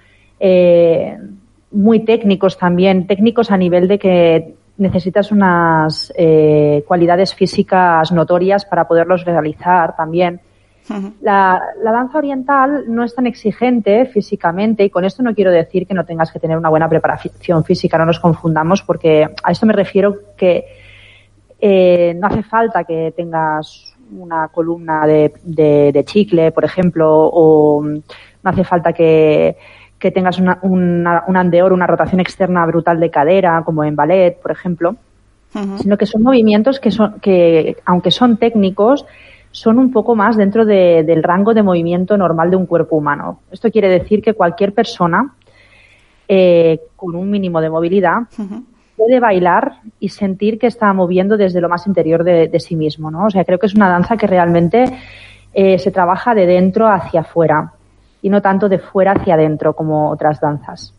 muy 1.71 2.01
técnicos 2.01 2.57
también, 2.57 3.07
técnicos 3.07 3.51
a 3.51 3.57
nivel 3.57 3.89
de 3.89 3.99
que 3.99 4.55
necesitas 4.77 5.31
unas 5.31 6.13
eh, 6.17 6.85
cualidades 6.87 7.35
físicas 7.35 8.11
notorias 8.13 8.65
para 8.65 8.87
poderlos 8.87 9.25
realizar 9.25 9.97
también. 9.97 10.41
La, 11.23 11.63
la, 11.83 11.93
danza 11.93 12.19
oriental 12.19 12.85
no 12.89 13.05
es 13.05 13.15
tan 13.15 13.27
exigente 13.27 14.05
físicamente 14.05 14.85
y 14.85 14.91
con 14.91 15.07
esto 15.07 15.23
no 15.23 15.35
quiero 15.35 15.51
decir 15.51 15.87
que 15.87 15.95
no 15.95 16.05
tengas 16.05 16.31
que 16.31 16.39
tener 16.39 16.59
una 16.59 16.69
buena 16.69 16.91
preparación 16.91 17.65
física, 17.65 17.97
no 17.97 18.05
nos 18.05 18.21
confundamos 18.21 18.83
porque 18.83 19.27
a 19.43 19.51
esto 19.51 19.65
me 19.65 19.73
refiero 19.73 20.15
que 20.37 20.67
eh, 21.59 22.15
no 22.15 22.27
hace 22.27 22.43
falta 22.43 22.85
que 22.85 23.15
tengas 23.17 23.95
una 24.13 24.49
columna 24.49 25.07
de, 25.07 25.33
de, 25.43 25.91
de, 25.91 26.05
chicle, 26.05 26.53
por 26.53 26.67
ejemplo, 26.67 27.31
o 27.33 27.83
no 27.83 28.03
hace 28.43 28.65
falta 28.65 28.93
que, 28.93 29.57
que 29.99 30.11
tengas 30.11 30.39
una, 30.39 30.59
una, 30.63 31.25
un 31.27 31.37
andeor, 31.37 31.73
una 31.73 31.87
rotación 31.87 32.21
externa 32.21 32.67
brutal 32.67 33.01
de 33.01 33.11
cadera, 33.11 33.63
como 33.65 33.85
en 33.85 33.97
ballet, 33.97 34.41
por 34.41 34.51
ejemplo, 34.51 34.97
uh 35.55 35.59
-huh. 35.59 35.79
sino 35.79 35.97
que 35.97 36.07
son 36.07 36.23
movimientos 36.23 36.81
que, 36.81 36.91
son, 36.91 37.21
que, 37.21 37.77
aunque 37.87 38.11
son 38.11 38.37
técnicos, 38.37 39.07
son 39.51 39.79
un 39.79 39.93
poco 39.93 40.17
más 40.17 40.37
dentro 40.37 40.65
de, 40.65 41.05
del 41.05 41.23
rango 41.23 41.55
de 41.55 41.63
movimiento 41.63 42.17
normal 42.17 42.51
de 42.51 42.57
un 42.57 42.67
cuerpo 42.67 42.97
humano. 42.97 43.41
Esto 43.53 43.71
quiere 43.71 43.89
decir 43.89 44.21
que 44.21 44.35
cualquier 44.35 44.73
persona 44.75 45.33
eh, 46.27 46.81
con 46.97 47.15
un 47.15 47.31
mínimo 47.31 47.61
de 47.61 47.71
movilidad 47.71 48.23
uh 48.37 48.43
-huh. 48.43 48.65
puede 48.97 49.21
bailar 49.21 49.75
y 50.01 50.09
sentir 50.09 50.59
que 50.59 50.67
está 50.67 50.93
moviendo 50.93 51.37
desde 51.37 51.61
lo 51.61 51.69
más 51.69 51.87
interior 51.87 52.25
de, 52.25 52.49
de, 52.49 52.61
sí 52.61 52.75
mismo. 52.75 53.11
¿no? 53.11 53.27
O 53.27 53.31
sea, 53.31 53.45
creo 53.45 53.59
que 53.59 53.67
es 53.67 53.75
una 53.75 53.89
danza 53.89 54.17
que 54.17 54.27
realmente 54.27 54.87
eh, 55.53 55.79
se 55.79 55.93
trabaja 55.93 56.35
de 56.35 56.47
dentro 56.47 56.89
hacia 56.89 57.21
afuera 57.21 57.74
y 58.25 58.31
no 58.31 58.41
tanto 58.41 58.71
de 58.71 58.79
fuera 58.79 59.13
hacia 59.13 59.35
adentro 59.35 59.75
como 59.75 60.11
otras 60.11 60.41
danzas. 60.41 60.95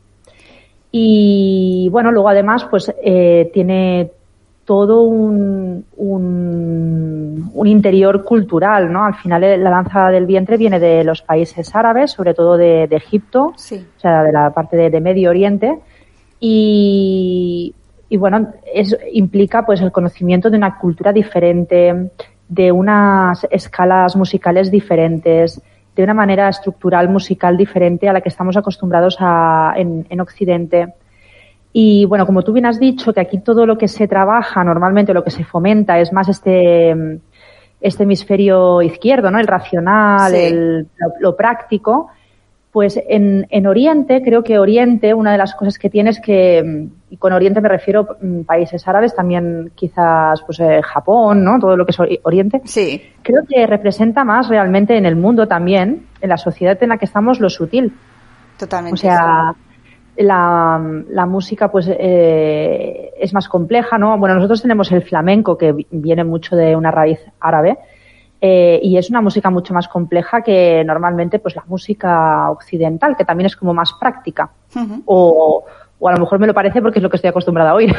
Y 0.91 1.89
bueno, 1.91 2.11
luego 2.11 2.29
además 2.29 2.67
pues 2.69 2.93
eh, 3.03 3.49
tiene 3.51 4.11
todo 4.63 5.01
un, 5.01 5.85
un, 5.97 7.51
un, 7.51 7.67
interior 7.67 8.23
cultural, 8.23 8.93
¿no? 8.93 9.05
Al 9.05 9.15
final 9.15 9.43
eh, 9.43 9.57
la 9.57 9.71
danza 9.71 10.09
del 10.09 10.27
vientre 10.27 10.57
viene 10.57 10.79
de 10.79 11.03
los 11.03 11.23
países 11.23 11.75
árabes, 11.75 12.11
sobre 12.11 12.35
todo 12.35 12.57
de, 12.57 12.85
de 12.87 12.95
Egipto, 12.95 13.53
sí. 13.55 13.83
o 13.97 13.99
sea, 13.99 14.21
de 14.21 14.31
la 14.31 14.51
parte 14.51 14.77
de, 14.77 14.91
de 14.91 15.01
Medio 15.01 15.31
Oriente, 15.31 15.79
y, 16.39 17.73
y, 18.07 18.17
bueno, 18.17 18.53
es, 18.71 18.95
implica 19.13 19.65
pues 19.65 19.81
el 19.81 19.91
conocimiento 19.91 20.51
de 20.51 20.57
una 20.57 20.77
cultura 20.77 21.11
diferente, 21.11 22.11
de 22.47 22.71
unas 22.71 23.47
escalas 23.49 24.15
musicales 24.15 24.69
diferentes, 24.69 25.59
de 25.95 26.03
una 26.03 26.13
manera 26.13 26.49
estructural 26.49 27.09
musical 27.09 27.55
diferente 27.57 28.09
a 28.09 28.13
la 28.13 28.21
que 28.21 28.29
estamos 28.29 28.57
acostumbrados 28.57 29.17
a, 29.19 29.73
en, 29.77 30.05
en 30.09 30.19
Occidente 30.19 30.93
y 31.77 32.05
bueno, 32.05 32.25
como 32.25 32.41
tú 32.41 32.53
bien 32.53 32.67
has 32.67 32.79
dicho, 32.79 33.11
que 33.11 33.19
aquí 33.19 33.39
todo 33.39 33.65
lo 33.65 33.77
que 33.77 33.89
se 33.89 34.07
trabaja, 34.07 34.63
normalmente 34.63 35.13
lo 35.13 35.25
que 35.25 35.29
se 35.29 35.43
fomenta 35.43 35.99
es 35.99 36.13
más 36.13 36.29
este, 36.29 37.19
este 37.81 38.03
hemisferio 38.03 38.81
izquierdo, 38.81 39.29
¿no? 39.29 39.39
El 39.39 39.45
racional, 39.45 40.31
sí. 40.31 40.37
el, 40.37 40.87
lo, 40.97 41.13
lo, 41.19 41.35
práctico. 41.35 42.07
Pues 42.71 42.97
en, 43.09 43.45
en, 43.49 43.67
Oriente, 43.67 44.21
creo 44.23 44.41
que 44.41 44.57
Oriente, 44.57 45.13
una 45.13 45.33
de 45.33 45.37
las 45.37 45.53
cosas 45.53 45.77
que 45.77 45.89
tiene 45.89 46.11
es 46.11 46.21
que, 46.21 46.87
y 47.15 47.17
con 47.17 47.31
Oriente 47.31 47.61
me 47.61 47.69
refiero 47.69 48.01
a 48.01 48.25
mm, 48.25 48.43
países 48.43 48.85
árabes, 48.87 49.15
también 49.15 49.71
quizás 49.73 50.41
pues 50.45 50.59
eh, 50.59 50.81
Japón, 50.83 51.43
¿no? 51.43 51.57
Todo 51.59 51.77
lo 51.77 51.85
que 51.85 51.91
es 51.91 51.97
Oriente. 52.23 52.61
Sí. 52.65 53.01
Creo 53.23 53.43
que 53.47 53.65
representa 53.65 54.25
más 54.25 54.49
realmente 54.49 54.97
en 54.97 55.05
el 55.05 55.15
mundo 55.15 55.47
también, 55.47 56.07
en 56.19 56.29
la 56.29 56.37
sociedad 56.37 56.77
en 56.81 56.89
la 56.89 56.97
que 56.97 57.05
estamos, 57.05 57.39
lo 57.39 57.49
sutil. 57.49 57.93
Totalmente. 58.57 58.93
O 58.93 58.97
sea, 58.97 59.55
la, 60.17 61.03
la 61.09 61.25
música 61.25 61.71
pues 61.71 61.87
eh, 61.89 63.11
es 63.17 63.33
más 63.33 63.47
compleja, 63.47 63.97
¿no? 63.97 64.17
Bueno, 64.17 64.35
nosotros 64.35 64.61
tenemos 64.61 64.91
el 64.91 65.01
flamenco 65.01 65.57
que 65.57 65.73
viene 65.89 66.25
mucho 66.25 66.57
de 66.57 66.75
una 66.75 66.91
raíz 66.91 67.19
árabe 67.39 67.77
eh, 68.41 68.79
y 68.83 68.97
es 68.97 69.09
una 69.09 69.21
música 69.21 69.49
mucho 69.49 69.73
más 69.73 69.87
compleja 69.87 70.41
que 70.41 70.83
normalmente 70.85 71.39
pues 71.39 71.55
la 71.55 71.63
música 71.67 72.51
occidental, 72.51 73.15
que 73.15 73.23
también 73.23 73.45
es 73.45 73.55
como 73.55 73.73
más 73.73 73.93
práctica. 73.93 74.51
Uh 74.75 74.79
-huh. 74.79 75.01
o, 75.05 75.65
o 76.05 76.07
a 76.07 76.11
lo 76.11 76.19
mejor 76.19 76.37
me 76.37 76.45
lo 76.45 76.53
parece 76.53 76.83
porque 76.83 76.99
es 76.99 77.03
lo 77.03 77.09
que 77.09 77.15
estoy 77.15 77.29
acostumbrada 77.29 77.71
a 77.71 77.73
oír. 77.73 77.95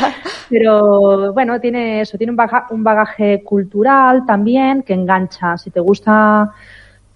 Pero 0.50 1.32
bueno, 1.32 1.60
tiene 1.60 2.00
eso, 2.00 2.18
tiene 2.18 2.32
un, 2.32 2.36
baga 2.36 2.66
un 2.70 2.82
bagaje 2.82 3.44
cultural 3.44 4.26
también 4.26 4.82
que 4.82 4.92
engancha. 4.92 5.56
Si 5.56 5.70
te 5.70 5.78
gusta 5.78 6.50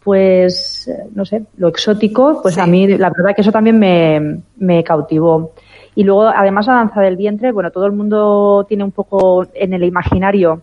pues, 0.05 0.89
no 1.13 1.25
sé, 1.25 1.43
lo 1.57 1.67
exótico, 1.67 2.41
pues 2.41 2.57
a 2.57 2.67
mí 2.67 2.87
la 2.87 3.11
verdad 3.11 3.35
que 3.35 3.41
eso 3.43 3.51
también 3.51 3.81
me, 3.81 4.43
me 4.57 4.85
cautivó. 4.85 5.55
Y 5.97 6.05
luego, 6.05 6.29
además, 6.29 6.69
la 6.69 6.75
danza 6.75 7.01
del 7.01 7.17
vientre, 7.17 7.51
bueno, 7.51 7.73
todo 7.73 7.87
el 7.87 7.93
mundo 7.93 8.65
tiene 8.69 8.85
un 8.85 8.93
poco 8.93 9.45
en 9.53 9.73
el 9.75 9.83
imaginario 9.83 10.63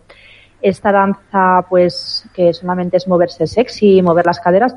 esta 0.62 0.90
danza, 0.90 1.66
pues, 1.68 2.26
que 2.32 2.54
solamente 2.54 2.96
es 2.96 3.06
moverse 3.06 3.46
sexy, 3.46 4.00
mover 4.00 4.24
las 4.24 4.40
caderas, 4.40 4.74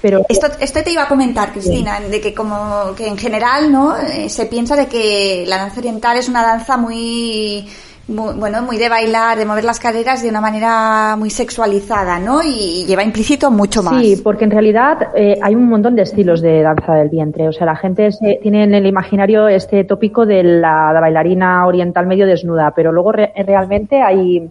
pero 0.00 0.22
esto, 0.28 0.46
esto 0.60 0.82
te 0.82 0.92
iba 0.92 1.02
a 1.02 1.08
comentar, 1.08 1.52
Cristina, 1.52 2.00
de 2.00 2.20
que 2.20 2.34
como 2.34 2.94
que 2.96 3.08
en 3.08 3.16
general, 3.16 3.72
¿no? 3.72 3.96
Eh, 3.96 4.28
se 4.28 4.46
piensa 4.46 4.76
de 4.76 4.86
que 4.86 5.44
la 5.46 5.58
danza 5.58 5.80
oriental 5.80 6.16
es 6.16 6.28
una 6.28 6.42
danza 6.42 6.76
muy, 6.76 7.66
bueno, 8.08 8.62
muy 8.62 8.78
de 8.78 8.88
bailar, 8.88 9.36
de 9.36 9.44
mover 9.44 9.64
las 9.64 9.78
caderas 9.78 10.22
de 10.22 10.30
una 10.30 10.40
manera 10.40 11.14
muy 11.18 11.30
sexualizada, 11.30 12.18
¿no? 12.18 12.40
Y, 12.42 12.86
lleva 12.86 13.02
implícito 13.02 13.50
mucho 13.50 13.82
más. 13.82 14.00
Sí, 14.00 14.20
porque 14.22 14.44
en 14.44 14.50
realidad 14.50 15.08
eh, 15.14 15.38
hay 15.42 15.54
un 15.54 15.68
montón 15.68 15.94
de 15.94 16.02
estilos 16.02 16.40
de 16.40 16.62
danza 16.62 16.94
del 16.94 17.10
vientre. 17.10 17.48
O 17.48 17.52
sea, 17.52 17.66
la 17.66 17.76
gente 17.76 18.08
tiene 18.40 18.64
en 18.64 18.74
el 18.74 18.86
imaginario 18.86 19.48
este 19.48 19.84
tópico 19.84 20.24
de 20.24 20.42
la, 20.42 20.92
bailarina 20.98 21.66
oriental 21.66 22.06
medio 22.06 22.26
desnuda, 22.26 22.72
pero 22.74 22.92
luego 22.92 23.12
realmente 23.12 24.00
hay 24.00 24.48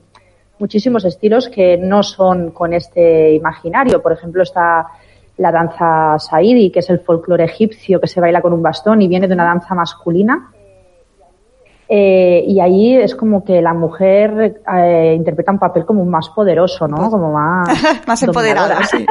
muchísimos 0.60 1.06
estilos 1.06 1.50
que 1.50 1.78
no 1.78 2.04
son 2.04 2.52
con 2.52 2.74
este 2.74 3.34
imaginario. 3.34 4.02
Por 4.02 4.12
ejemplo, 4.12 4.44
está 4.44 4.88
la 5.38 5.52
danza 5.52 6.18
saidi, 6.20 6.72
que 6.72 6.80
es 6.80 6.90
el 6.90 7.00
folclore 7.00 7.44
egipcio 7.44 8.00
que 8.02 8.08
se 8.08 8.20
baila 8.20 8.42
con 8.42 8.54
un 8.54 8.62
bastón 8.62 9.02
y 9.02 9.08
viene 9.08 9.28
de 9.28 9.34
una 9.34 9.46
danza 9.46 9.76
masculina. 9.76 10.52
Eh, 11.90 12.44
y 12.46 12.60
ahí 12.60 12.98
es 12.98 13.16
como 13.16 13.46
que 13.46 13.62
la 13.62 13.74
mujer 13.74 14.62
eh, 14.76 15.14
interpreta 15.16 15.52
un 15.52 15.60
papel 15.60 15.86
como 15.86 16.04
más 16.06 16.30
poderoso, 16.30 16.88
¿no? 16.88 17.10
Como 17.10 17.32
más... 17.32 17.70
más 18.08 18.24
empoderado, 18.24 18.74
sí. 18.84 19.06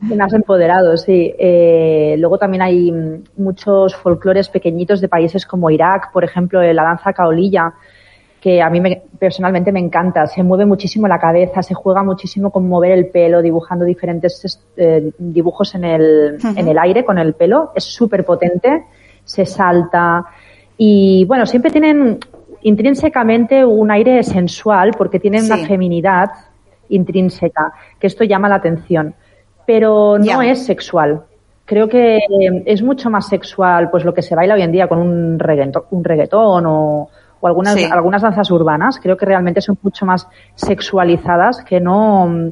más 0.14 0.32
empoderado, 0.32 0.96
sí. 0.96 1.34
Eh, 1.36 2.14
luego 2.18 2.38
también 2.38 2.62
hay 2.62 2.92
muchos 3.36 3.96
folclores 3.96 4.48
pequeñitos 4.48 5.00
de 5.00 5.08
países 5.08 5.46
como 5.46 5.70
Irak, 5.70 6.12
por 6.12 6.22
ejemplo, 6.22 6.62
la 6.62 6.84
danza 6.84 7.12
caolilla, 7.12 7.74
que 8.46 8.62
a 8.62 8.70
mí 8.70 8.80
me, 8.80 9.02
personalmente 9.18 9.72
me 9.72 9.80
encanta. 9.80 10.24
Se 10.28 10.44
mueve 10.44 10.66
muchísimo 10.66 11.08
la 11.08 11.18
cabeza, 11.18 11.64
se 11.64 11.74
juega 11.74 12.04
muchísimo 12.04 12.52
con 12.52 12.68
mover 12.68 12.92
el 12.92 13.08
pelo, 13.08 13.42
dibujando 13.42 13.84
diferentes 13.84 14.62
eh, 14.76 15.10
dibujos 15.18 15.74
en 15.74 15.82
el, 15.82 16.38
en 16.56 16.68
el 16.68 16.78
aire 16.78 17.04
con 17.04 17.18
el 17.18 17.34
pelo. 17.34 17.72
Es 17.74 17.82
súper 17.82 18.24
potente, 18.24 18.84
se 19.24 19.44
salta 19.46 20.26
y 20.78 21.24
bueno, 21.24 21.44
siempre 21.44 21.72
tienen 21.72 22.20
intrínsecamente 22.62 23.64
un 23.64 23.90
aire 23.90 24.22
sensual 24.22 24.92
porque 24.96 25.18
tienen 25.18 25.46
una 25.46 25.56
feminidad 25.66 26.30
intrínseca, 26.88 27.72
que 27.98 28.06
esto 28.06 28.22
llama 28.22 28.48
la 28.48 28.54
atención, 28.54 29.12
pero 29.66 30.20
no 30.20 30.40
es 30.40 30.64
sexual. 30.64 31.24
Creo 31.64 31.88
que 31.88 32.20
es 32.64 32.80
mucho 32.80 33.10
más 33.10 33.26
sexual 33.26 33.90
pues 33.90 34.04
lo 34.04 34.14
que 34.14 34.22
se 34.22 34.36
baila 34.36 34.54
hoy 34.54 34.62
en 34.62 34.70
día 34.70 34.86
con 34.86 35.00
un 35.00 35.36
reggaetón, 35.36 35.82
un 35.90 36.04
reggaetón 36.04 36.64
o, 36.64 37.08
o 37.46 37.48
algunas, 37.48 37.76
algunas 37.90 38.22
danzas 38.22 38.50
urbanas, 38.50 38.98
creo 39.00 39.16
que 39.16 39.24
realmente 39.24 39.60
son 39.60 39.78
mucho 39.82 40.04
más 40.04 40.26
sexualizadas 40.54 41.62
que 41.64 41.80
no 41.80 42.26
mm, 42.26 42.50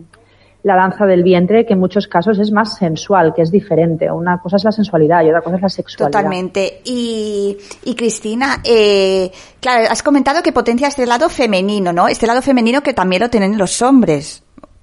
la 0.63 0.77
danza 0.77 1.05
del 1.05 1.23
vientre, 1.23 1.67
que 1.67 1.75
en 1.75 1.81
muchos 1.81 2.07
casos 2.07 2.39
es 2.39 2.51
más 2.51 2.77
sensual, 2.77 3.35
que 3.35 3.43
es 3.43 3.51
diferente. 3.51 4.11
Una 4.11 4.39
cosa 4.39 4.57
es 4.57 4.65
la 4.65 4.73
sensualidad 4.73 5.23
y 5.23 5.29
otra 5.29 5.43
cosa 5.43 5.57
es 5.57 5.63
la 5.63 5.69
sexualidad. 5.69 6.19
Totalmente. 6.19 6.81
Y, 6.85 7.57
y 7.85 7.95
Cristina, 7.95 8.61
eh, 8.65 9.31
claro, 9.61 9.87
has 9.91 10.03
comentado 10.03 10.43
que 10.43 10.53
potencia 10.53 10.89
este 10.89 11.05
lado 11.05 11.29
femenino, 11.29 11.93
¿no? 11.93 12.09
Este 12.09 12.27
lado 12.27 12.41
femenino 12.41 12.83
que 12.83 12.95
también 12.95 13.21
lo 13.21 13.29
tienen 13.29 13.59
los 13.59 13.83
hombres, 13.83 14.43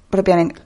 propiamente. 0.10 0.62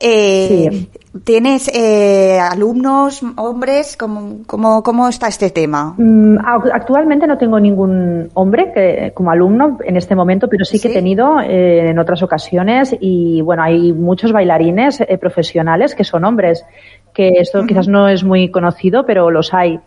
Eh, 0.00 0.86
¿Tienes 1.22 1.70
eh, 1.72 2.40
alumnos, 2.40 3.22
hombres? 3.36 3.96
¿Cómo, 3.96 4.38
cómo, 4.46 4.82
cómo 4.82 5.08
está 5.08 5.28
este 5.28 5.50
tema? 5.50 5.94
Mm, 5.96 6.38
actualmente 6.44 7.28
no 7.28 7.38
tengo 7.38 7.60
ningún 7.60 8.30
hombre 8.34 8.72
que, 8.72 9.12
como 9.14 9.30
alumno 9.30 9.78
en 9.84 9.96
este 9.96 10.16
momento, 10.16 10.48
pero 10.48 10.64
sí 10.64 10.80
que 10.80 10.88
he 10.88 10.92
tenido 10.92 11.40
eh, 11.40 11.90
en 11.90 12.00
otras 12.00 12.20
ocasiones 12.24 12.96
y 12.98 13.40
bueno, 13.42 13.62
hay 13.62 13.92
muchos 13.92 14.32
bailarines 14.32 15.00
eh, 15.02 15.16
profesionales 15.18 15.94
que 15.94 16.02
son 16.02 16.24
hombres, 16.24 16.66
que 17.12 17.28
esto 17.38 17.64
quizás 17.64 17.86
no 17.86 18.08
es 18.08 18.24
muy 18.24 18.50
conocido, 18.50 19.06
pero 19.06 19.30
los 19.30 19.54
hay. 19.54 19.78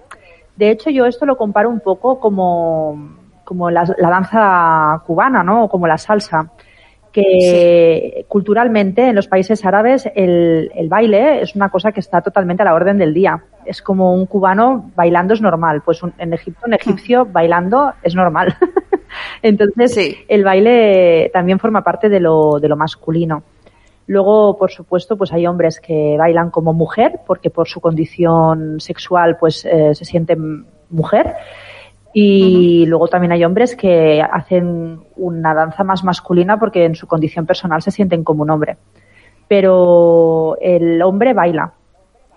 De 0.56 0.72
hecho, 0.72 0.90
yo 0.90 1.06
esto 1.06 1.26
lo 1.26 1.36
comparo 1.36 1.70
un 1.70 1.82
poco 1.82 2.22
como, 2.22 3.18
como 3.44 3.70
la, 3.70 3.84
la 3.98 4.10
danza 4.10 5.04
cubana, 5.06 5.44
¿no? 5.44 5.66
O 5.66 5.70
como 5.70 5.88
la 5.88 5.98
salsa 5.98 6.50
que 7.12 8.26
culturalmente 8.28 9.08
en 9.10 9.16
los 9.16 9.28
países 9.28 9.66
árabes 9.66 10.10
el, 10.16 10.70
baile 10.90 11.42
es 11.42 11.56
una 11.56 11.70
cosa 11.70 11.92
que 11.92 12.00
está 12.00 12.22
totalmente 12.22 12.64
a 12.64 12.66
la 12.66 12.74
orden 12.74 12.98
del 12.98 13.14
día. 13.14 13.44
Es 13.66 13.82
como 13.82 14.14
un 14.14 14.26
cubano 14.26 14.92
bailando 14.96 15.34
es 15.34 15.42
normal, 15.42 15.82
pues 15.84 16.02
en 16.18 16.34
Egipto 16.34 16.62
un 16.66 16.74
egipcio 16.74 17.26
mm. 17.26 17.34
bailando 17.34 17.94
es 18.04 18.16
normal. 18.16 18.56
Entonces 19.42 19.98
el 20.28 20.44
baile 20.44 21.30
también 21.34 21.60
forma 21.60 21.84
parte 21.84 22.10
de 22.10 22.20
lo, 22.20 22.60
de 22.60 22.68
lo 22.68 22.76
masculino. 22.76 23.44
Luego, 24.08 24.58
por 24.58 24.72
supuesto, 24.72 25.18
pues 25.18 25.34
hay 25.34 25.46
hombres 25.48 25.82
que 25.82 26.16
bailan 26.18 26.50
como 26.50 26.74
mujer 26.74 27.20
porque 27.28 27.50
por 27.50 27.68
su 27.68 27.82
condición 27.82 28.80
sexual 28.80 29.38
pues 29.38 29.66
eh, 29.66 29.94
se 29.94 30.06
sienten 30.06 30.66
mujer 30.90 31.36
y 32.20 32.84
luego 32.88 33.08
también 33.08 33.32
hay 33.32 33.46
hombres 33.46 33.76
que 33.76 34.24
hacen 34.24 35.00
una 35.18 35.54
danza 35.54 35.84
más 35.84 36.04
masculina 36.04 36.58
porque 36.58 36.84
en 36.84 36.96
su 36.96 37.06
condición 37.06 37.46
personal 37.46 37.84
se 37.84 37.92
sienten 37.92 38.24
como 38.24 38.42
un 38.42 38.50
hombre. 38.50 38.78
Pero 39.48 40.58
el 40.60 41.00
hombre 41.04 41.36
baila 41.36 41.74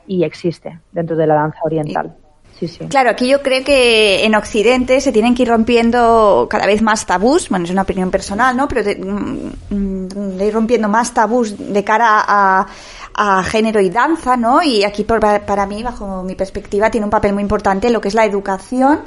y 0.06 0.22
existe 0.22 0.80
dentro 0.92 1.16
de 1.16 1.26
la 1.26 1.34
danza 1.34 1.60
oriental. 1.62 2.14
Sí, 2.58 2.68
sí. 2.68 2.88
Claro, 2.88 3.08
aquí 3.08 3.26
yo 3.26 3.40
creo 3.40 3.64
que 3.64 4.22
en 4.26 4.34
Occidente 4.34 5.00
se 5.00 5.12
tienen 5.12 5.34
que 5.34 5.44
ir 5.44 5.48
rompiendo 5.48 6.46
cada 6.50 6.66
vez 6.66 6.82
más 6.82 7.06
tabús, 7.06 7.48
bueno, 7.48 7.64
es 7.64 7.70
una 7.70 7.82
opinión 7.82 8.10
personal, 8.10 8.54
¿no? 8.54 8.68
Pero 8.68 8.82
de, 8.82 8.96
mm, 8.96 9.50
mm, 9.70 10.42
ir 10.42 10.52
rompiendo 10.52 10.90
más 10.90 11.14
tabús 11.14 11.56
de 11.56 11.82
cara 11.84 12.22
a, 12.28 12.66
a 13.14 13.42
género 13.44 13.80
y 13.80 13.88
danza, 13.88 14.36
¿no? 14.36 14.62
Y 14.62 14.84
aquí 14.84 15.04
para 15.04 15.66
mí, 15.66 15.82
bajo 15.82 16.22
mi 16.22 16.34
perspectiva, 16.34 16.90
tiene 16.90 17.06
un 17.06 17.10
papel 17.10 17.32
muy 17.32 17.42
importante 17.42 17.88
lo 17.88 18.02
que 18.02 18.08
es 18.08 18.14
la 18.14 18.26
educación 18.26 19.00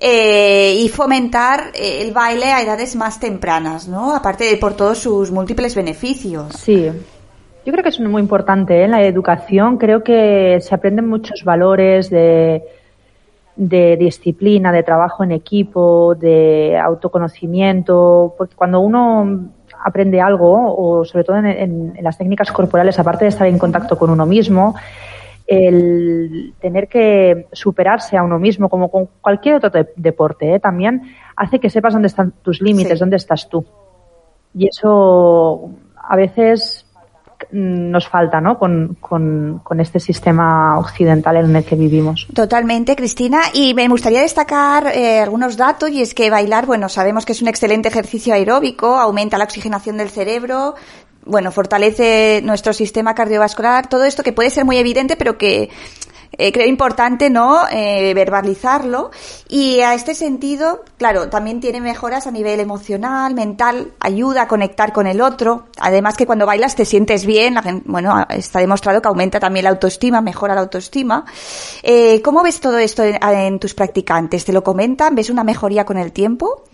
eh, 0.00 0.74
y 0.78 0.88
fomentar 0.88 1.72
eh, 1.74 2.02
el 2.02 2.12
baile 2.12 2.46
a 2.52 2.62
edades 2.62 2.94
más 2.96 3.18
tempranas, 3.18 3.88
¿no? 3.88 4.14
Aparte 4.14 4.44
de 4.44 4.56
por 4.56 4.74
todos 4.74 4.98
sus 4.98 5.30
múltiples 5.30 5.74
beneficios. 5.74 6.52
Sí. 6.54 6.90
Yo 7.66 7.72
creo 7.72 7.82
que 7.82 7.90
es 7.90 8.00
muy 8.00 8.22
importante 8.22 8.80
¿eh? 8.80 8.84
en 8.84 8.92
la 8.92 9.02
educación. 9.02 9.76
Creo 9.76 10.02
que 10.02 10.58
se 10.60 10.74
aprenden 10.74 11.08
muchos 11.08 11.44
valores 11.44 12.08
de, 12.10 12.62
de 13.56 13.96
disciplina, 13.96 14.72
de 14.72 14.84
trabajo 14.84 15.24
en 15.24 15.32
equipo, 15.32 16.14
de 16.14 16.78
autoconocimiento, 16.78 18.34
porque 18.38 18.54
cuando 18.54 18.80
uno 18.80 19.50
aprende 19.84 20.20
algo, 20.20 20.74
o 20.76 21.04
sobre 21.04 21.24
todo 21.24 21.36
en, 21.38 21.94
las 22.00 22.16
técnicas 22.16 22.52
corporales, 22.52 22.98
aparte 22.98 23.24
de 23.24 23.30
estar 23.30 23.46
en 23.46 23.58
contacto 23.58 23.98
con 23.98 24.10
uno 24.10 24.26
mismo, 24.26 24.74
el 25.48 26.54
tener 26.60 26.88
que 26.88 27.46
superarse 27.52 28.18
a 28.18 28.22
uno 28.22 28.38
mismo, 28.38 28.68
como 28.68 28.90
con 28.90 29.08
cualquier 29.20 29.54
otro 29.54 29.70
deporte, 29.96 30.54
¿eh? 30.54 30.60
también 30.60 31.02
hace 31.34 31.58
que 31.58 31.70
sepas 31.70 31.94
dónde 31.94 32.08
están 32.08 32.32
tus 32.42 32.60
límites, 32.60 33.00
dónde 33.00 33.16
estás 33.16 33.48
tú. 33.48 33.64
Y 34.54 34.68
eso 34.68 35.70
a 35.96 36.16
veces 36.16 36.84
nos 37.50 38.08
falta, 38.08 38.40
¿no? 38.40 38.58
Con, 38.58 38.98
con, 39.00 39.80
este 39.80 40.00
sistema 40.00 40.78
occidental 40.78 41.36
en 41.36 41.54
el 41.54 41.64
que 41.64 41.76
vivimos. 41.76 42.26
Totalmente, 42.34 42.96
Cristina. 42.96 43.40
Y 43.54 43.74
me 43.74 43.88
gustaría 43.88 44.20
destacar 44.20 44.88
eh, 44.88 45.20
algunos 45.20 45.56
datos 45.56 45.88
y 45.90 46.02
es 46.02 46.14
que 46.14 46.30
bailar, 46.30 46.66
bueno, 46.66 46.88
sabemos 46.88 47.24
que 47.24 47.32
es 47.32 47.40
un 47.40 47.48
excelente 47.48 47.88
ejercicio 47.88 48.34
aeróbico, 48.34 48.98
aumenta 48.98 49.38
la 49.38 49.44
oxigenación 49.44 49.96
del 49.96 50.10
cerebro, 50.10 50.74
bueno, 51.28 51.52
fortalece 51.52 52.40
nuestro 52.42 52.72
sistema 52.72 53.14
cardiovascular, 53.14 53.88
todo 53.88 54.04
esto 54.04 54.22
que 54.22 54.32
puede 54.32 54.50
ser 54.50 54.64
muy 54.64 54.78
evidente, 54.78 55.16
pero 55.16 55.38
que 55.38 55.70
eh, 56.40 56.52
creo 56.52 56.68
importante, 56.68 57.30
¿no? 57.30 57.62
Eh, 57.70 58.12
verbalizarlo. 58.14 59.10
Y 59.48 59.80
a 59.80 59.94
este 59.94 60.14
sentido, 60.14 60.84
claro, 60.96 61.28
también 61.28 61.60
tiene 61.60 61.80
mejoras 61.80 62.26
a 62.26 62.30
nivel 62.30 62.60
emocional, 62.60 63.34
mental, 63.34 63.92
ayuda 63.98 64.42
a 64.42 64.48
conectar 64.48 64.92
con 64.92 65.06
el 65.06 65.20
otro. 65.20 65.66
Además 65.80 66.16
que 66.16 66.26
cuando 66.26 66.46
bailas 66.46 66.76
te 66.76 66.84
sientes 66.84 67.24
bien, 67.24 67.56
bueno, 67.86 68.26
está 68.28 68.60
demostrado 68.60 69.00
que 69.00 69.08
aumenta 69.08 69.40
también 69.40 69.64
la 69.64 69.70
autoestima, 69.70 70.20
mejora 70.20 70.54
la 70.54 70.60
autoestima. 70.60 71.24
Eh, 71.82 72.20
¿Cómo 72.22 72.42
ves 72.42 72.60
todo 72.60 72.78
esto 72.78 73.02
en, 73.02 73.58
tus 73.58 73.74
practicantes? 73.74 74.44
¿Te 74.44 74.52
lo 74.52 74.62
comentan? 74.62 75.14
¿Ves 75.14 75.30
una 75.30 75.44
mejoría 75.44 75.84
con 75.84 75.96
el 75.96 76.12
tiempo? 76.12 76.64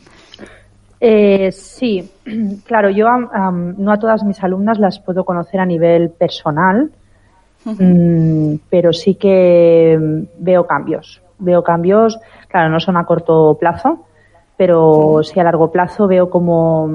Eh, 1.06 1.52
sí, 1.52 2.10
claro, 2.64 2.88
yo 2.88 3.06
no 3.10 3.92
a 3.92 3.98
todas 3.98 4.24
mis 4.24 4.42
alumnas 4.42 4.78
las 4.78 4.98
puedo 5.00 5.22
conocer 5.22 5.60
a 5.60 5.66
nivel 5.66 6.08
personal, 6.08 6.90
mm, 7.66 8.54
pero 8.70 8.90
sí 8.94 9.16
que 9.16 10.24
veo 10.38 10.66
cambios. 10.66 11.20
Veo 11.38 11.62
cambios, 11.62 12.18
claro, 12.48 12.70
no 12.70 12.80
son 12.80 12.96
a 12.96 13.04
corto 13.04 13.58
plazo, 13.60 14.06
pero 14.56 15.22
sí 15.22 15.38
a 15.38 15.44
largo 15.44 15.70
plazo 15.70 16.06
veo 16.06 16.30
como 16.30 16.88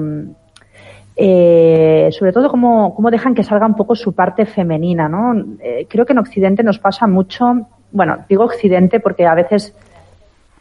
eh, 1.14 2.08
sobre 2.10 2.32
todo 2.32 2.50
cómo, 2.50 2.92
cómo, 2.96 3.12
dejan 3.12 3.36
que 3.36 3.44
salga 3.44 3.66
un 3.66 3.76
poco 3.76 3.94
su 3.94 4.12
parte 4.12 4.44
femenina, 4.44 5.08
¿no? 5.08 5.40
Eh, 5.60 5.86
creo 5.88 6.04
que 6.04 6.14
en 6.14 6.18
Occidente 6.18 6.64
nos 6.64 6.80
pasa 6.80 7.06
mucho, 7.06 7.68
bueno, 7.92 8.24
digo 8.28 8.42
Occidente 8.42 8.98
porque 8.98 9.24
a 9.24 9.36
veces 9.36 9.72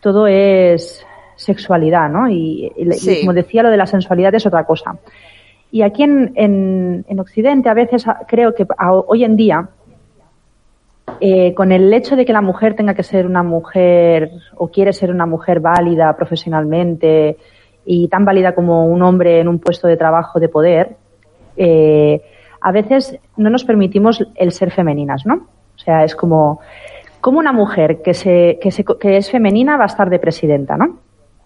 todo 0.01 0.27
es 0.27 1.03
sexualidad, 1.39 2.09
¿no? 2.09 2.29
Y, 2.29 2.69
como 3.21 3.33
decía, 3.33 3.63
lo 3.63 3.69
de 3.69 3.77
la 3.77 3.85
sensualidad 3.85 4.35
es 4.35 4.45
otra 4.45 4.65
cosa. 4.65 4.97
Y 5.71 5.83
aquí 5.83 6.03
en, 6.03 6.33
en, 6.35 7.19
Occidente 7.19 7.69
a 7.69 7.73
veces 7.73 8.05
creo 8.27 8.53
que 8.53 8.67
hoy 9.07 9.23
en 9.23 9.37
día, 9.37 9.69
eh, 11.21 11.53
con 11.53 11.71
el 11.71 11.93
hecho 11.93 12.17
de 12.17 12.25
que 12.25 12.33
la 12.33 12.41
mujer 12.41 12.75
tenga 12.75 12.93
que 12.93 13.03
ser 13.03 13.25
una 13.25 13.41
mujer 13.41 14.31
o 14.57 14.67
quiere 14.67 14.91
ser 14.91 15.11
una 15.11 15.25
mujer 15.25 15.61
válida 15.61 16.13
profesionalmente 16.17 17.37
y 17.85 18.09
tan 18.09 18.25
válida 18.25 18.53
como 18.53 18.85
un 18.85 19.01
hombre 19.01 19.39
en 19.39 19.47
un 19.47 19.59
puesto 19.59 19.87
de 19.87 19.95
trabajo 19.95 20.39
de 20.39 20.49
poder, 20.49 20.97
eh, 21.55 22.21
a 22.59 22.71
veces 22.73 23.17
no 23.37 23.49
nos 23.49 23.63
permitimos 23.63 24.25
el 24.35 24.51
ser 24.51 24.71
femeninas, 24.71 25.25
¿no? 25.25 25.47
O 25.75 25.79
sea, 25.79 26.03
es 26.03 26.15
como, 26.15 26.59
como 27.21 27.39
una 27.39 27.53
mujer 27.53 28.01
que, 28.01 28.13
se, 28.13 28.59
que, 28.61 28.71
se, 28.71 28.83
que 28.83 29.17
es 29.17 29.31
femenina 29.31 29.77
va 29.77 29.83
a 29.83 29.87
estar 29.87 30.09
de 30.09 30.19
presidenta, 30.19 30.75
¿no? 30.75 30.97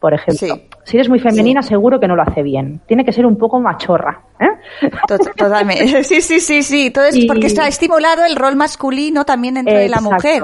Por 0.03 0.13
ejemplo. 0.13 0.59
Si 0.83 0.97
eres 0.97 1.07
muy 1.07 1.19
femenina, 1.19 1.61
seguro 1.61 1.97
que 1.97 2.09
no 2.09 2.17
lo 2.17 2.23
hace 2.23 2.43
bien. 2.43 2.81
Tiene 2.85 3.05
que 3.05 3.13
ser 3.13 3.25
un 3.25 3.37
poco 3.37 3.61
machorra. 3.61 4.19
¿eh? 4.37 4.89
Totalmente. 5.37 6.03
Sí, 6.03 6.19
sí, 6.19 6.41
sí, 6.41 6.61
sí. 6.61 6.91
Todo 6.91 7.05
es 7.05 7.25
porque 7.25 7.47
está 7.47 7.69
estimulado 7.69 8.25
el 8.25 8.35
rol 8.35 8.57
masculino 8.57 9.23
también 9.23 9.53
dentro 9.53 9.77
de 9.77 9.87
la 9.87 10.01
mujer. 10.01 10.43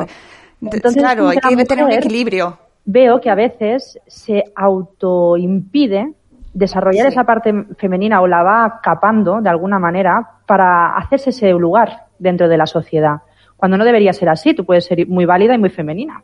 Entonces, 0.62 0.96
claro, 0.96 1.28
hay 1.28 1.40
que 1.58 1.66
tener 1.66 1.84
un 1.84 1.92
equilibrio. 1.92 2.58
Veo 2.86 3.20
que 3.20 3.30
a 3.30 3.36
veces 3.36 4.00
se 4.08 4.46
autoimpide 4.56 6.14
desarrollar 6.54 7.08
esa 7.08 7.26
parte 7.26 7.54
femenina 7.78 8.22
o 8.22 8.28
la 8.28 8.42
va 8.42 8.80
capando 8.82 9.42
de 9.42 9.50
alguna 9.50 9.78
manera 9.78 10.26
para 10.46 10.96
hacerse 10.96 11.32
ese 11.32 11.50
lugar 11.50 12.06
dentro 12.18 12.48
de 12.48 12.56
la 12.56 12.66
sociedad. 12.66 13.24
Cuando 13.58 13.76
no 13.76 13.84
debería 13.84 14.14
ser 14.14 14.30
así, 14.30 14.54
tú 14.54 14.64
puedes 14.64 14.86
ser 14.86 15.06
muy 15.06 15.26
válida 15.26 15.54
y 15.54 15.58
muy 15.58 15.70
femenina 15.70 16.24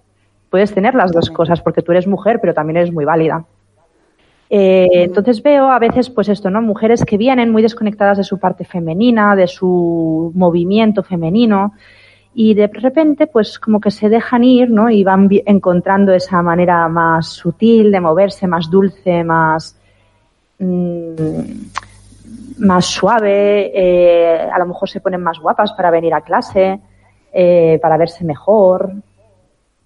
puedes 0.49 0.73
tener 0.73 0.95
las 0.95 1.11
dos 1.11 1.29
cosas, 1.29 1.61
porque 1.61 1.81
tú 1.81 1.91
eres 1.91 2.07
mujer, 2.07 2.39
pero 2.39 2.53
también 2.53 2.77
eres 2.77 2.91
muy 2.91 3.05
válida. 3.05 3.45
Eh, 4.49 4.87
entonces 4.91 5.41
veo 5.41 5.71
a 5.71 5.79
veces, 5.79 6.09
pues 6.09 6.29
esto, 6.29 6.49
¿no? 6.49 6.61
Mujeres 6.61 7.03
que 7.03 7.17
vienen 7.17 7.51
muy 7.51 7.61
desconectadas 7.61 8.17
de 8.17 8.23
su 8.23 8.39
parte 8.39 8.63
femenina, 8.63 9.35
de 9.35 9.47
su 9.47 10.31
movimiento 10.35 11.03
femenino, 11.03 11.73
y 12.33 12.53
de 12.53 12.67
repente, 12.67 13.27
pues 13.27 13.57
como 13.59 13.79
que 13.79 13.91
se 13.91 14.09
dejan 14.09 14.43
ir, 14.43 14.69
¿no? 14.69 14.89
Y 14.89 15.03
van 15.03 15.29
encontrando 15.45 16.13
esa 16.13 16.41
manera 16.41 16.87
más 16.89 17.27
sutil 17.27 17.91
de 17.91 18.01
moverse, 18.01 18.45
más 18.45 18.69
dulce, 18.69 19.23
más, 19.23 19.79
mm, 20.59 21.05
más 22.59 22.85
suave. 22.85 23.71
Eh, 23.73 24.49
a 24.51 24.59
lo 24.59 24.65
mejor 24.65 24.89
se 24.89 24.99
ponen 24.99 25.23
más 25.23 25.39
guapas 25.39 25.71
para 25.73 25.89
venir 25.91 26.13
a 26.13 26.21
clase, 26.21 26.79
eh, 27.31 27.79
para 27.81 27.97
verse 27.97 28.25
mejor 28.25 28.91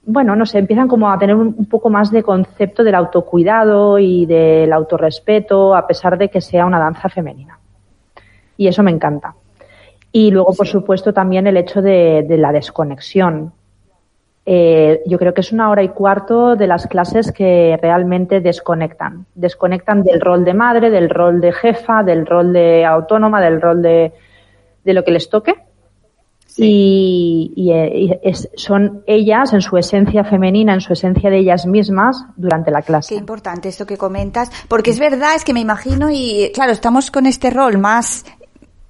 bueno, 0.03 0.35
no 0.35 0.45
sé, 0.45 0.59
empiezan 0.59 0.87
como 0.87 1.11
a 1.11 1.19
tener 1.19 1.35
un, 1.35 1.65
poco 1.65 1.89
más 1.89 2.11
de 2.11 2.23
concepto 2.23 2.83
del 2.83 2.95
autocuidado 2.95 3.99
y 3.99 4.25
del 4.25 4.71
autorrespeto, 4.73 5.75
a 5.75 5.85
pesar 5.85 6.17
de 6.17 6.29
que 6.29 6.41
sea 6.41 6.65
una 6.65 6.79
danza 6.79 7.09
femenina. 7.09 7.59
Y 8.57 8.67
eso 8.67 8.81
me 8.83 8.91
encanta. 8.91 9.35
Y 10.11 10.31
luego, 10.31 10.53
por 10.53 10.67
supuesto, 10.67 11.13
también 11.13 11.45
el 11.47 11.57
hecho 11.57 11.81
de, 11.81 12.25
la 12.27 12.51
desconexión. 12.51 13.53
Eh, 14.45 15.03
yo 15.05 15.19
creo 15.19 15.33
que 15.35 15.41
es 15.41 15.51
una 15.51 15.69
hora 15.69 15.83
y 15.83 15.89
cuarto 15.89 16.55
de 16.55 16.65
las 16.65 16.87
clases 16.87 17.31
que 17.31 17.77
realmente 17.79 18.41
desconectan. 18.41 19.27
Desconectan 19.35 20.01
del 20.01 20.19
rol 20.19 20.43
de 20.43 20.55
madre, 20.55 20.89
del 20.89 21.09
rol 21.09 21.39
de 21.39 21.51
jefa, 21.51 22.01
del 22.01 22.25
rol 22.25 22.51
de 22.51 22.83
autónoma, 22.83 23.39
del 23.41 23.61
rol 23.61 23.83
de, 23.83 24.11
de 24.83 24.93
lo 24.93 25.03
que 25.03 25.11
les 25.11 25.29
toque 25.29 25.68
y, 26.57 27.71
eh, 27.71 28.33
son 28.55 29.03
ellas 29.07 29.53
en 29.53 29.61
su 29.61 29.77
esencia 29.77 30.23
femenina, 30.23 30.73
en 30.73 30.81
su 30.81 30.93
esencia 30.93 31.29
de 31.29 31.39
ellas 31.39 31.65
mismas 31.65 32.25
durante 32.35 32.71
la 32.71 32.81
clase. 32.81 33.15
Qué 33.15 33.19
importante 33.19 33.69
esto 33.69 33.85
que 33.85 33.97
comentas, 33.97 34.51
porque 34.67 34.91
es 34.91 34.99
verdad, 34.99 35.35
es 35.35 35.43
que 35.43 35.53
me 35.53 35.61
imagino 35.61 36.09
y 36.11 36.51
claro, 36.53 36.71
estamos 36.71 37.11
con 37.11 37.25
este 37.25 37.49
rol 37.49 37.77
más 37.77 38.25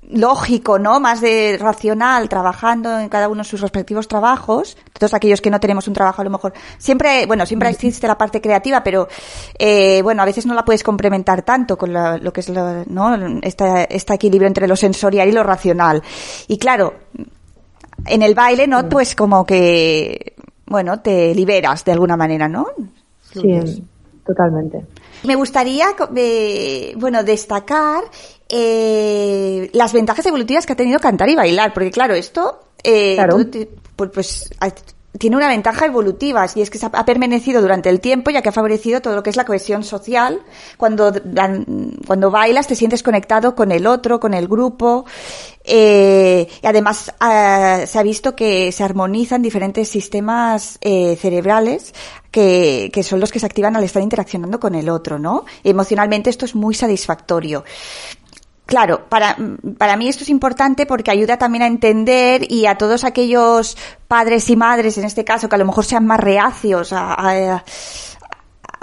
lógico, 0.09 0.79
¿no? 0.79 0.99
Más 0.99 1.21
de 1.21 1.57
racional, 1.59 2.27
trabajando 2.29 2.99
en 2.99 3.09
cada 3.09 3.29
uno 3.29 3.43
de 3.43 3.49
sus 3.49 3.61
respectivos 3.61 4.07
trabajos. 4.07 4.75
Todos 4.97 5.13
aquellos 5.13 5.39
que 5.39 5.51
no 5.51 5.59
tenemos 5.59 5.87
un 5.87 5.93
trabajo, 5.93 6.21
a 6.21 6.25
lo 6.25 6.31
mejor. 6.31 6.53
Siempre, 6.77 7.25
bueno, 7.27 7.45
siempre 7.45 7.69
existe 7.69 8.07
la 8.07 8.17
parte 8.17 8.41
creativa, 8.41 8.83
pero, 8.83 9.07
eh, 9.57 10.01
bueno, 10.01 10.23
a 10.23 10.25
veces 10.25 10.45
no 10.45 10.55
la 10.55 10.65
puedes 10.65 10.83
complementar 10.83 11.43
tanto 11.43 11.77
con 11.77 11.93
lo 11.93 12.33
que 12.33 12.39
es, 12.41 12.49
¿no? 12.49 13.15
Este, 13.43 13.95
este 13.95 14.13
equilibrio 14.15 14.47
entre 14.47 14.67
lo 14.67 14.75
sensorial 14.75 15.29
y 15.29 15.31
lo 15.31 15.43
racional. 15.43 16.01
Y 16.47 16.57
claro, 16.57 16.95
en 18.05 18.21
el 18.21 18.35
baile, 18.35 18.67
¿no? 18.67 18.87
Pues 18.89 19.15
como 19.15 19.45
que, 19.45 20.35
bueno, 20.65 21.01
te 21.01 21.33
liberas 21.33 21.83
de 21.85 21.91
alguna 21.91 22.17
manera, 22.17 22.47
¿no? 22.47 22.67
Sí, 23.33 23.83
totalmente. 24.25 24.85
Me 25.23 25.35
gustaría, 25.35 25.87
eh, 26.15 26.93
bueno, 26.97 27.23
destacar 27.23 28.03
eh, 28.47 29.69
las 29.73 29.93
ventajas 29.93 30.25
evolutivas 30.25 30.65
que 30.65 30.73
ha 30.73 30.77
tenido 30.77 30.99
cantar 30.99 31.29
y 31.29 31.35
bailar, 31.35 31.73
porque 31.73 31.91
claro, 31.91 32.13
esto, 32.13 32.61
eh, 32.83 33.17
pues, 33.95 34.09
pues 34.13 34.49
tiene 35.17 35.35
una 35.35 35.47
ventaja 35.47 35.85
evolutiva, 35.87 36.45
y 36.55 36.61
es 36.61 36.69
que 36.69 36.79
ha 36.81 37.05
permanecido 37.05 37.61
durante 37.61 37.89
el 37.89 37.99
tiempo, 37.99 38.29
ya 38.31 38.41
que 38.41 38.49
ha 38.49 38.53
favorecido 38.53 39.01
todo 39.01 39.15
lo 39.15 39.23
que 39.23 39.31
es 39.31 39.35
la 39.35 39.45
cohesión 39.45 39.83
social. 39.83 40.41
Cuando, 40.77 41.11
cuando 42.05 42.31
bailas 42.31 42.67
te 42.67 42.75
sientes 42.75 43.03
conectado 43.03 43.55
con 43.55 43.71
el 43.71 43.87
otro, 43.87 44.19
con 44.19 44.33
el 44.33 44.47
grupo. 44.47 45.05
Eh, 45.71 46.47
y 46.63 46.65
además 46.65 47.13
ah, 47.19 47.83
se 47.85 47.99
ha 47.99 48.03
visto 48.03 48.35
que 48.35 48.71
se 48.71 48.83
armonizan 48.83 49.43
diferentes 49.43 49.87
sistemas 49.87 50.79
eh, 50.81 51.15
cerebrales 51.15 51.93
que, 52.31 52.89
que, 52.91 53.03
son 53.03 53.19
los 53.19 53.31
que 53.31 53.39
se 53.39 53.45
activan 53.45 53.75
al 53.75 53.83
estar 53.83 54.01
interaccionando 54.01 54.59
con 54.59 54.73
el 54.73 54.89
otro, 54.89 55.19
¿no? 55.19 55.45
Emocionalmente 55.63 56.31
esto 56.31 56.45
es 56.45 56.55
muy 56.55 56.73
satisfactorio. 56.73 57.63
Claro, 58.65 59.07
para, 59.09 59.37
para 59.77 59.95
mí 59.95 60.07
esto 60.07 60.23
es 60.23 60.29
importante 60.29 60.87
porque 60.87 61.11
ayuda 61.11 61.37
también 61.37 61.63
a 61.63 61.67
entender 61.67 62.51
y 62.51 62.65
a 62.65 62.75
todos 62.75 63.03
aquellos 63.03 63.77
padres 64.07 64.49
y 64.49 64.55
madres, 64.55 64.97
en 64.97 65.05
este 65.05 65.23
caso, 65.23 65.49
que 65.49 65.55
a 65.55 65.59
lo 65.59 65.65
mejor 65.65 65.85
sean 65.85 66.07
más 66.07 66.19
reacios 66.19 66.93
a, 66.93 67.63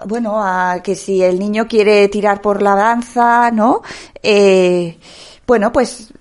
bueno, 0.07 0.41
a 0.41 0.83
que 0.83 0.95
si 0.95 1.23
el 1.23 1.39
niño 1.39 1.67
quiere 1.67 2.09
tirar 2.09 2.41
por 2.41 2.63
la 2.63 2.75
danza, 2.75 3.51
¿no? 3.51 3.83
Eh, 4.23 4.99
bueno, 5.47 5.71
pues 5.71 6.13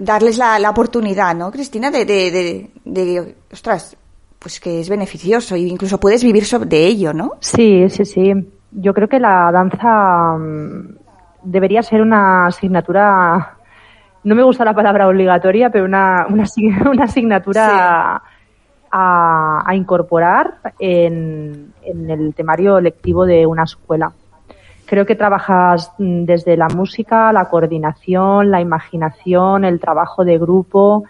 darles 0.00 0.38
la, 0.38 0.58
la, 0.58 0.70
oportunidad, 0.70 1.34
¿no, 1.34 1.50
Cristina? 1.50 1.90
De, 1.90 2.04
de, 2.04 2.30
de, 2.30 2.70
de, 2.84 3.34
ostras, 3.52 3.96
pues 4.38 4.58
que 4.58 4.80
es 4.80 4.88
beneficioso 4.88 5.54
e 5.54 5.60
incluso 5.60 6.00
puedes 6.00 6.24
vivir 6.24 6.44
de 6.44 6.86
ello, 6.86 7.12
¿no? 7.12 7.32
Sí, 7.40 7.88
sí, 7.90 8.04
sí. 8.04 8.32
Yo 8.72 8.94
creo 8.94 9.08
que 9.08 9.20
la 9.20 9.52
danza 9.52 10.36
mm, 10.38 10.96
debería 11.42 11.82
ser 11.82 12.00
una 12.00 12.46
asignatura, 12.46 13.56
no 14.24 14.34
me 14.34 14.42
gusta 14.42 14.64
la 14.64 14.74
palabra 14.74 15.08
obligatoria, 15.08 15.70
pero 15.70 15.84
una, 15.84 16.26
una, 16.28 16.44
una 16.90 17.04
asignatura 17.04 18.22
a, 18.90 19.62
a, 19.66 19.74
incorporar 19.74 20.58
en, 20.78 21.74
en 21.82 22.10
el 22.10 22.34
temario 22.34 22.80
lectivo 22.80 23.26
de 23.26 23.46
una 23.46 23.64
escuela. 23.64 24.12
Creo 24.90 25.06
que 25.06 25.14
trabajas 25.14 25.92
desde 25.98 26.56
la 26.56 26.66
música, 26.66 27.32
la 27.32 27.44
coordinación, 27.44 28.50
la 28.50 28.60
imaginación, 28.60 29.64
el 29.64 29.78
trabajo 29.78 30.24
de 30.24 30.36
grupo, 30.36 31.04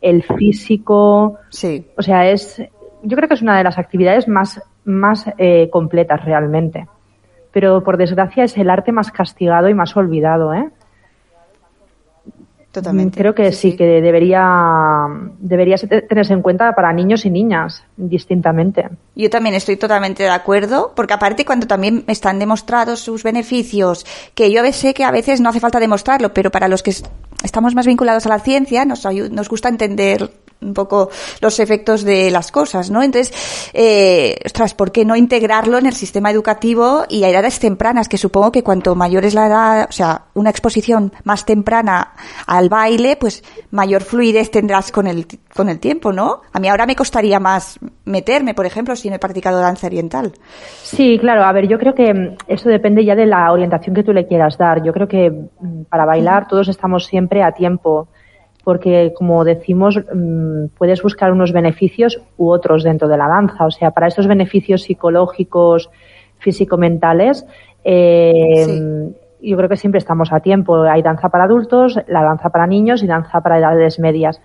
el 0.00 0.22
físico. 0.22 1.38
Sí. 1.50 1.86
O 1.98 2.02
sea, 2.02 2.30
es, 2.30 2.62
yo 3.02 3.14
creo 3.14 3.28
que 3.28 3.34
es 3.34 3.42
una 3.42 3.58
de 3.58 3.64
las 3.64 3.76
actividades 3.76 4.26
más, 4.26 4.62
más 4.86 5.26
eh, 5.36 5.68
completas 5.70 6.24
realmente 6.24 6.86
pero 7.56 7.82
por 7.82 7.96
desgracia 7.96 8.44
es 8.44 8.54
el 8.58 8.68
arte 8.68 8.92
más 8.92 9.10
castigado 9.10 9.70
y 9.70 9.74
más 9.74 9.96
olvidado, 9.96 10.52
¿eh? 10.52 10.68
Totalmente. 12.76 13.18
Creo 13.18 13.34
que 13.34 13.52
sí, 13.52 13.74
que 13.74 14.02
debería, 14.02 15.06
debería 15.38 15.76
tenerse 15.78 16.34
en 16.34 16.42
cuenta 16.42 16.74
para 16.74 16.92
niños 16.92 17.24
y 17.24 17.30
niñas, 17.30 17.82
distintamente. 17.96 18.86
Yo 19.14 19.30
también 19.30 19.54
estoy 19.54 19.78
totalmente 19.78 20.24
de 20.24 20.28
acuerdo, 20.28 20.92
porque 20.94 21.14
aparte 21.14 21.46
cuando 21.46 21.66
también 21.66 22.04
están 22.06 22.38
demostrados 22.38 23.00
sus 23.00 23.22
beneficios, 23.22 24.04
que 24.34 24.52
yo 24.52 24.60
sé 24.72 24.92
que 24.92 25.04
a 25.04 25.10
veces 25.10 25.40
no 25.40 25.48
hace 25.48 25.58
falta 25.58 25.80
demostrarlo, 25.80 26.34
pero 26.34 26.50
para 26.50 26.68
los 26.68 26.82
que 26.82 26.92
estamos 27.42 27.74
más 27.74 27.86
vinculados 27.86 28.26
a 28.26 28.28
la 28.28 28.40
ciencia, 28.40 28.84
nos, 28.84 29.06
nos 29.06 29.48
gusta 29.48 29.70
entender 29.70 30.30
un 30.60 30.74
poco 30.74 31.10
los 31.40 31.60
efectos 31.60 32.04
de 32.04 32.30
las 32.30 32.50
cosas, 32.50 32.90
¿no? 32.90 33.02
Entonces, 33.02 33.70
eh, 33.74 34.36
ostras, 34.44 34.74
¿por 34.74 34.92
qué 34.92 35.04
no 35.04 35.16
integrarlo 35.16 35.78
en 35.78 35.86
el 35.86 35.92
sistema 35.92 36.30
educativo 36.30 37.04
y 37.08 37.24
a 37.24 37.28
edades 37.28 37.58
tempranas? 37.58 38.08
Que 38.08 38.18
supongo 38.18 38.52
que 38.52 38.62
cuanto 38.62 38.94
mayor 38.94 39.24
es 39.24 39.34
la 39.34 39.46
edad, 39.46 39.86
o 39.88 39.92
sea, 39.92 40.22
una 40.34 40.50
exposición 40.50 41.12
más 41.24 41.44
temprana 41.44 42.12
al 42.46 42.68
baile, 42.68 43.16
pues 43.16 43.44
mayor 43.70 44.02
fluidez 44.02 44.50
tendrás 44.50 44.90
con 44.92 45.06
el, 45.06 45.26
con 45.54 45.68
el 45.68 45.78
tiempo, 45.78 46.12
¿no? 46.12 46.42
A 46.52 46.60
mí 46.60 46.68
ahora 46.68 46.86
me 46.86 46.96
costaría 46.96 47.38
más 47.38 47.78
meterme, 48.04 48.54
por 48.54 48.66
ejemplo, 48.66 48.96
si 48.96 49.08
no 49.08 49.16
he 49.16 49.18
practicado 49.18 49.60
danza 49.60 49.86
oriental. 49.86 50.32
Sí, 50.82 51.18
claro. 51.18 51.44
A 51.44 51.52
ver, 51.52 51.68
yo 51.68 51.78
creo 51.78 51.94
que 51.94 52.12
mm, 52.12 52.36
eso 52.48 52.68
depende 52.68 53.04
ya 53.04 53.14
de 53.14 53.26
la 53.26 53.52
orientación 53.52 53.94
que 53.94 54.02
tú 54.02 54.12
le 54.12 54.26
quieras 54.26 54.56
dar. 54.56 54.82
Yo 54.82 54.92
creo 54.92 55.08
que 55.08 55.30
mm, 55.30 55.84
para 55.90 56.04
bailar 56.04 56.48
todos 56.48 56.68
estamos 56.68 57.06
siempre 57.06 57.42
a 57.42 57.52
tiempo 57.52 58.08
porque 58.66 59.12
como 59.14 59.44
decimos, 59.44 59.96
mm, 59.96 60.74
puedes 60.76 61.00
buscar 61.00 61.30
unos 61.30 61.52
beneficios 61.52 62.20
u 62.36 62.48
otros 62.48 62.82
dentro 62.82 63.06
de 63.06 63.16
la 63.16 63.28
danza. 63.28 63.64
O 63.64 63.70
sea, 63.70 63.92
para 63.92 64.08
esos 64.08 64.26
beneficios 64.26 64.82
psicológicos, 64.82 65.88
físico-mentales, 66.38 67.46
eh, 67.84 69.08
yo 69.40 69.56
creo 69.56 69.68
que 69.68 69.76
siempre 69.76 69.98
estamos 69.98 70.32
a 70.32 70.40
tiempo. 70.40 70.82
Hay 70.82 71.00
danza 71.00 71.28
para 71.28 71.44
adultos, 71.44 71.96
la 72.08 72.24
danza 72.24 72.50
para 72.50 72.66
niños 72.66 73.04
y 73.04 73.06
danza 73.06 73.40
para 73.40 73.60
edades 73.60 74.00
medias. 74.00 74.42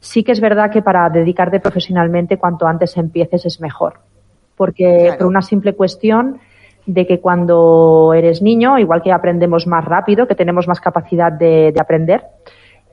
Sí 0.00 0.22
que 0.22 0.32
es 0.32 0.42
verdad 0.42 0.70
que 0.70 0.82
para 0.82 1.08
dedicarte 1.08 1.58
profesionalmente, 1.58 2.36
cuanto 2.36 2.66
antes 2.66 2.94
empieces 2.98 3.46
es 3.46 3.58
mejor. 3.58 4.00
Porque 4.54 5.14
por 5.16 5.26
una 5.26 5.40
simple 5.40 5.72
cuestión 5.72 6.40
de 6.84 7.06
que 7.06 7.20
cuando 7.20 8.12
eres 8.14 8.42
niño, 8.42 8.78
igual 8.78 9.00
que 9.00 9.12
aprendemos 9.12 9.66
más 9.66 9.82
rápido, 9.82 10.26
que 10.26 10.34
tenemos 10.34 10.68
más 10.68 10.82
capacidad 10.82 11.32
de 11.32 11.72
aprender, 11.80 12.22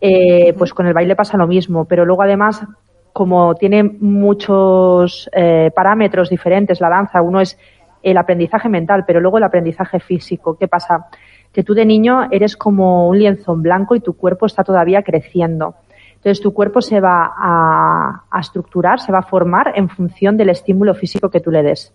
eh, 0.02 0.54
pues 0.58 0.74
con 0.74 0.88
el 0.88 0.94
baile 0.94 1.16
pasa 1.16 1.38
lo 1.38 1.48
mismo, 1.48 1.86
pero 1.86 2.06
luego 2.06 2.24
además, 2.24 2.66
como 3.14 3.56
tiene 3.56 3.84
muchos 3.84 5.30
eh, 5.34 5.72
parámetros 5.76 6.30
diferentes 6.30 6.80
la 6.80 6.90
danza, 6.90 7.22
uno 7.22 7.42
es 7.42 7.58
el 8.02 8.18
aprendizaje 8.18 8.70
mental, 8.70 9.04
pero 9.06 9.20
luego 9.20 9.38
el 9.38 9.44
aprendizaje 9.44 10.00
físico. 10.00 10.58
¿Qué 10.58 10.68
pasa? 10.68 11.08
Que 11.52 11.64
tú 11.64 11.74
de 11.74 11.86
niño 11.86 12.28
eres 12.32 12.56
como 12.56 13.10
un 13.10 13.20
lienzo 13.20 13.54
en 13.54 13.62
blanco 13.62 13.96
y 13.96 14.00
tu 14.00 14.16
cuerpo 14.16 14.46
está 14.46 14.64
todavía 14.64 15.04
creciendo. 15.04 15.76
Entonces 16.16 16.42
tu 16.42 16.54
cuerpo 16.54 16.82
se 16.82 17.00
va 17.00 17.34
a, 17.38 18.40
estructurar, 18.40 19.00
se 19.00 19.12
va 19.12 19.20
a 19.20 19.24
formar 19.24 19.74
en 19.76 19.90
función 19.90 20.38
del 20.38 20.50
estímulo 20.50 20.94
físico 20.94 21.30
que 21.30 21.40
tú 21.40 21.50
le 21.52 21.64
des. 21.64 21.94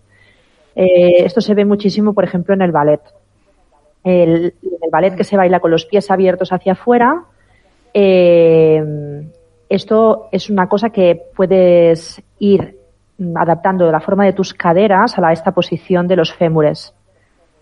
Eh, 0.75 1.23
esto 1.25 1.41
se 1.41 1.53
ve 1.53 1.63
muchísimo, 1.63 2.13
por 2.13 2.23
ejemplo, 2.23 2.53
en 2.53 2.61
el 2.61 2.71
ballet. 2.71 3.01
El, 4.03 4.53
el 4.61 4.89
ballet 4.91 5.15
que 5.15 5.23
se 5.23 5.37
baila 5.37 5.59
con 5.59 5.71
los 5.71 5.85
pies 5.85 6.09
abiertos 6.11 6.51
hacia 6.51 6.73
afuera, 6.73 7.23
eh, 7.97 8.83
esto 9.69 10.27
es 10.29 10.49
una 10.49 10.67
cosa 10.67 10.89
que 10.89 11.29
puedes 11.33 12.21
ir 12.39 12.77
adaptando 13.35 13.89
la 13.89 14.01
forma 14.01 14.25
de 14.25 14.33
tus 14.33 14.53
caderas 14.53 15.17
a 15.17 15.21
la, 15.21 15.31
esta 15.31 15.53
posición 15.53 16.05
de 16.05 16.17
los 16.17 16.33
fémures 16.33 16.93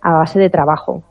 a 0.02 0.13
base 0.13 0.39
de 0.39 0.50
trabajo. 0.50 1.04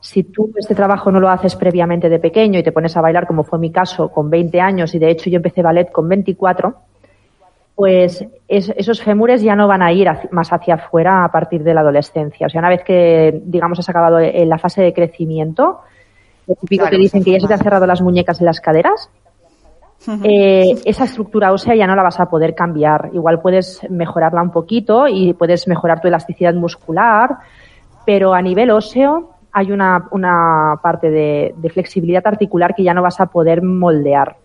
Si 0.00 0.22
tú 0.22 0.50
este 0.56 0.74
trabajo 0.74 1.10
no 1.10 1.20
lo 1.20 1.28
haces 1.28 1.56
previamente 1.56 2.08
de 2.08 2.18
pequeño 2.18 2.58
y 2.58 2.62
te 2.62 2.72
pones 2.72 2.96
a 2.96 3.02
bailar, 3.02 3.26
como 3.26 3.44
fue 3.44 3.58
mi 3.58 3.70
caso, 3.70 4.08
con 4.08 4.30
20 4.30 4.58
años, 4.62 4.94
y 4.94 4.98
de 4.98 5.10
hecho 5.10 5.28
yo 5.28 5.36
empecé 5.36 5.60
ballet 5.60 5.92
con 5.92 6.08
24, 6.08 6.74
pues 7.74 8.24
esos 8.48 9.02
fémures 9.02 9.42
ya 9.42 9.54
no 9.56 9.68
van 9.68 9.82
a 9.82 9.92
ir 9.92 10.08
más 10.30 10.50
hacia 10.54 10.76
afuera 10.76 11.22
a 11.22 11.30
partir 11.30 11.62
de 11.62 11.74
la 11.74 11.82
adolescencia. 11.82 12.46
O 12.46 12.48
sea, 12.48 12.60
una 12.60 12.70
vez 12.70 12.82
que, 12.82 13.42
digamos, 13.44 13.78
has 13.78 13.88
acabado 13.90 14.20
en 14.20 14.48
la 14.48 14.56
fase 14.56 14.80
de 14.80 14.94
crecimiento, 14.94 15.80
lo 16.46 16.54
típico 16.56 16.86
que 16.86 16.98
dicen 16.98 17.24
que 17.24 17.32
ya 17.32 17.40
se 17.40 17.46
te 17.46 17.54
han 17.54 17.62
cerrado 17.62 17.86
las 17.86 18.02
muñecas 18.02 18.40
en 18.40 18.46
las 18.46 18.60
caderas, 18.60 19.10
eh, 20.22 20.76
esa 20.84 21.04
estructura 21.04 21.52
ósea 21.52 21.74
ya 21.74 21.86
no 21.86 21.96
la 21.96 22.02
vas 22.02 22.20
a 22.20 22.26
poder 22.26 22.54
cambiar. 22.54 23.10
Igual 23.12 23.40
puedes 23.40 23.80
mejorarla 23.90 24.42
un 24.42 24.50
poquito 24.50 25.08
y 25.08 25.32
puedes 25.32 25.66
mejorar 25.66 26.00
tu 26.00 26.08
elasticidad 26.08 26.54
muscular, 26.54 27.38
pero 28.04 28.34
a 28.34 28.42
nivel 28.42 28.70
óseo 28.70 29.30
hay 29.52 29.72
una, 29.72 30.08
una 30.10 30.78
parte 30.82 31.10
de, 31.10 31.54
flexibilidad 31.72 32.26
articular 32.26 32.74
que 32.74 32.82
ya 32.82 32.92
no 32.92 33.02
vas 33.02 33.20
a 33.20 33.26
poder 33.26 33.62
moldear. 33.62 34.36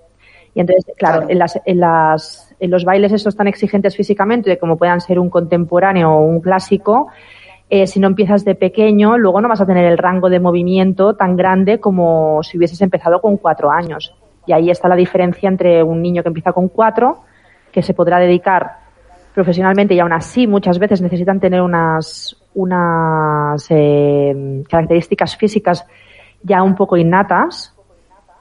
Y 0.53 0.61
entonces, 0.61 0.85
claro, 0.97 1.25
En, 1.29 1.39
las, 1.39 1.59
en, 1.65 1.79
las, 1.79 2.55
en 2.59 2.71
los 2.71 2.85
bailes 2.85 3.11
esos 3.11 3.35
tan 3.35 3.47
exigentes 3.47 3.95
físicamente, 3.95 4.57
como 4.57 4.77
puedan 4.77 5.01
ser 5.01 5.19
un 5.19 5.29
contemporáneo 5.29 6.11
o 6.11 6.21
un 6.21 6.41
clásico, 6.41 7.07
eh, 7.69 7.85
si 7.85 7.99
no 7.99 8.07
empiezas 8.07 8.43
de 8.45 8.55
pequeño, 8.55 9.17
luego 9.17 9.41
no 9.41 9.47
vas 9.47 9.61
a 9.61 9.65
tener 9.65 9.85
el 9.85 9.97
rango 9.97 10.29
de 10.29 10.39
movimiento 10.39 11.15
tan 11.15 11.35
grande 11.35 11.79
como 11.79 12.41
si 12.41 12.57
hubieses 12.57 12.81
empezado 12.81 13.21
con 13.21 13.37
cuatro 13.37 13.69
años. 13.69 14.15
Y 14.47 14.53
ahí 14.53 14.71
está 14.71 14.87
la 14.87 14.95
diferencia 14.95 15.47
entre 15.47 15.83
un 15.83 16.01
niño 16.01 16.23
que 16.23 16.29
empieza 16.29 16.51
con 16.51 16.69
cuatro, 16.69 17.19
que 17.71 17.83
se 17.83 17.93
podrá 17.93 18.17
dedicar 18.17 18.77
profesionalmente 19.35 19.93
y 19.93 19.99
aún 19.99 20.11
así 20.11 20.47
muchas 20.47 20.79
veces 20.79 21.01
necesitan 21.01 21.39
tener 21.39 21.61
unas, 21.61 22.35
unas 22.55 23.67
eh, 23.69 24.63
características 24.67 25.37
físicas 25.37 25.85
ya 26.41 26.63
un 26.63 26.75
poco 26.75 26.97
innatas, 26.97 27.75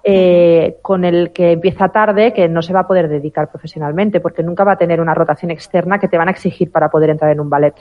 eh, 0.02 0.78
con 0.80 1.04
el 1.04 1.32
que 1.32 1.52
empieza 1.52 1.88
tarde, 1.88 2.32
que 2.32 2.48
no 2.48 2.62
se 2.62 2.72
va 2.72 2.80
a 2.80 2.86
poder 2.86 3.08
dedicar 3.08 3.50
profesionalmente, 3.50 4.20
porque 4.20 4.42
nunca 4.42 4.64
va 4.64 4.72
a 4.72 4.78
tener 4.78 5.02
una 5.02 5.12
rotación 5.12 5.50
externa 5.50 5.98
que 5.98 6.08
te 6.08 6.16
van 6.16 6.28
a 6.28 6.30
exigir 6.30 6.70
para 6.70 6.88
poder 6.88 7.10
entrar 7.10 7.30
en 7.30 7.40
un 7.40 7.50
ballet. 7.50 7.74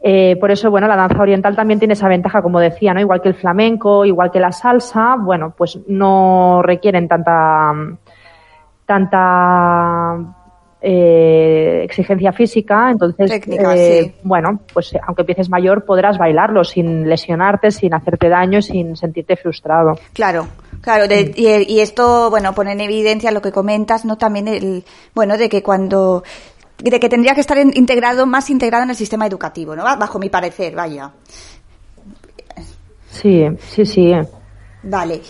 Eh, 0.00 0.36
por 0.38 0.50
eso, 0.50 0.70
bueno, 0.70 0.86
la 0.86 0.96
danza 0.96 1.20
oriental 1.20 1.56
también 1.56 1.78
tiene 1.78 1.94
esa 1.94 2.08
ventaja, 2.08 2.42
como 2.42 2.60
decía, 2.60 2.92
¿no? 2.94 3.00
Igual 3.00 3.22
que 3.22 3.28
el 3.28 3.34
flamenco, 3.34 4.04
igual 4.04 4.30
que 4.30 4.40
la 4.40 4.52
salsa, 4.52 5.16
bueno, 5.18 5.54
pues 5.56 5.78
no 5.88 6.62
requieren 6.62 7.08
tanta, 7.08 7.72
tanta 8.84 10.16
eh, 10.80 11.80
exigencia 11.84 12.32
física, 12.32 12.90
entonces, 12.90 13.40
eh, 13.48 14.14
bueno, 14.22 14.60
pues 14.72 14.94
aunque 15.06 15.22
empieces 15.22 15.48
mayor 15.48 15.84
podrás 15.84 16.18
bailarlo 16.18 16.62
sin 16.62 17.08
lesionarte, 17.08 17.70
sin 17.70 17.94
hacerte 17.94 18.28
daño, 18.28 18.60
sin 18.60 18.96
sentirte 18.96 19.36
frustrado. 19.36 19.98
Claro, 20.12 20.46
Claro, 20.80 21.06
y, 21.12 21.42
y, 21.66 21.80
esto, 21.80 22.30
bueno, 22.30 22.54
pone 22.54 22.72
en 22.72 22.80
evidencia 22.80 23.32
lo 23.32 23.42
que 23.42 23.50
comentas, 23.50 24.04
¿no? 24.04 24.18
También 24.18 24.46
el, 24.46 24.84
bueno, 25.14 25.36
de 25.36 25.48
que 25.48 25.62
cuando 25.62 26.22
de 26.78 27.00
que 27.00 27.08
tendría 27.08 27.34
que 27.34 27.40
estar 27.40 27.58
integrado, 27.58 28.26
más 28.26 28.50
integrado 28.50 28.84
en 28.84 28.90
el 28.90 28.96
sistema 28.96 29.26
educativo, 29.26 29.74
¿no? 29.74 29.84
Bajo 29.84 30.18
mi 30.18 30.28
parecer, 30.28 30.74
vaya. 30.74 31.10
Sí, 33.08 33.46
sí, 33.58 33.86
sí. 33.86 34.12
Vale. 34.82 35.20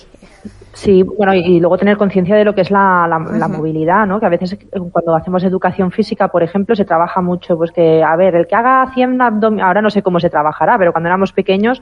Sí, 0.73 1.03
bueno, 1.03 1.33
y 1.33 1.59
luego 1.59 1.79
tener 1.79 1.97
conciencia 1.97 2.37
de 2.37 2.45
lo 2.45 2.55
que 2.55 2.61
es 2.61 2.71
la, 2.71 3.07
la, 3.09 3.49
movilidad, 3.49 4.07
¿no? 4.07 4.21
Que 4.21 4.27
a 4.27 4.29
veces 4.29 4.59
cuando 4.93 5.17
hacemos 5.17 5.43
educación 5.43 5.91
física, 5.91 6.29
por 6.29 6.43
ejemplo, 6.43 6.77
se 6.77 6.85
trabaja 6.85 7.23
mucho, 7.23 7.57
pues 7.57 7.73
que, 7.73 8.03
a 8.03 8.15
ver, 8.17 8.35
el 8.35 8.47
que 8.47 8.57
haga 8.57 8.93
100 8.93 9.23
abdominales, 9.23 9.67
ahora 9.67 9.81
no 9.81 9.89
sé 9.89 10.03
cómo 10.03 10.21
se 10.21 10.29
trabajará, 10.29 10.77
pero 10.77 10.93
cuando 10.93 11.09
éramos 11.09 11.33
pequeños, 11.33 11.81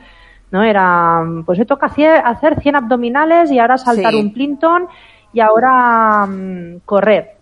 ¿no? 0.52 0.62
Era, 0.62 1.24
pues 1.44 1.58
se 1.58 1.64
toca 1.64 1.86
hacer 1.86 2.60
100 2.60 2.76
abdominales 2.76 3.50
y 3.50 3.58
ahora 3.58 3.78
saltar 3.78 4.14
un 4.14 4.32
plinton 4.32 4.86
y 5.32 5.40
ahora 5.40 6.26
mm, 6.26 6.82
correr 6.84 7.34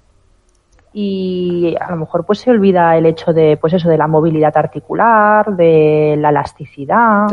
y 0.93 1.75
a 1.81 1.91
lo 1.91 1.97
mejor 1.97 2.27
pues 2.27 2.41
se 2.41 2.51
olvida 2.51 2.97
el 2.97 3.07
hecho 3.07 3.33
de 3.33 3.57
pues 3.57 3.73
eso 3.73 3.89
de 3.89 3.97
la 3.97 4.07
movilidad 4.07 4.57
articular 4.57 5.57
de 5.57 6.17
la 6.19 6.31
elasticidad. 6.31 7.29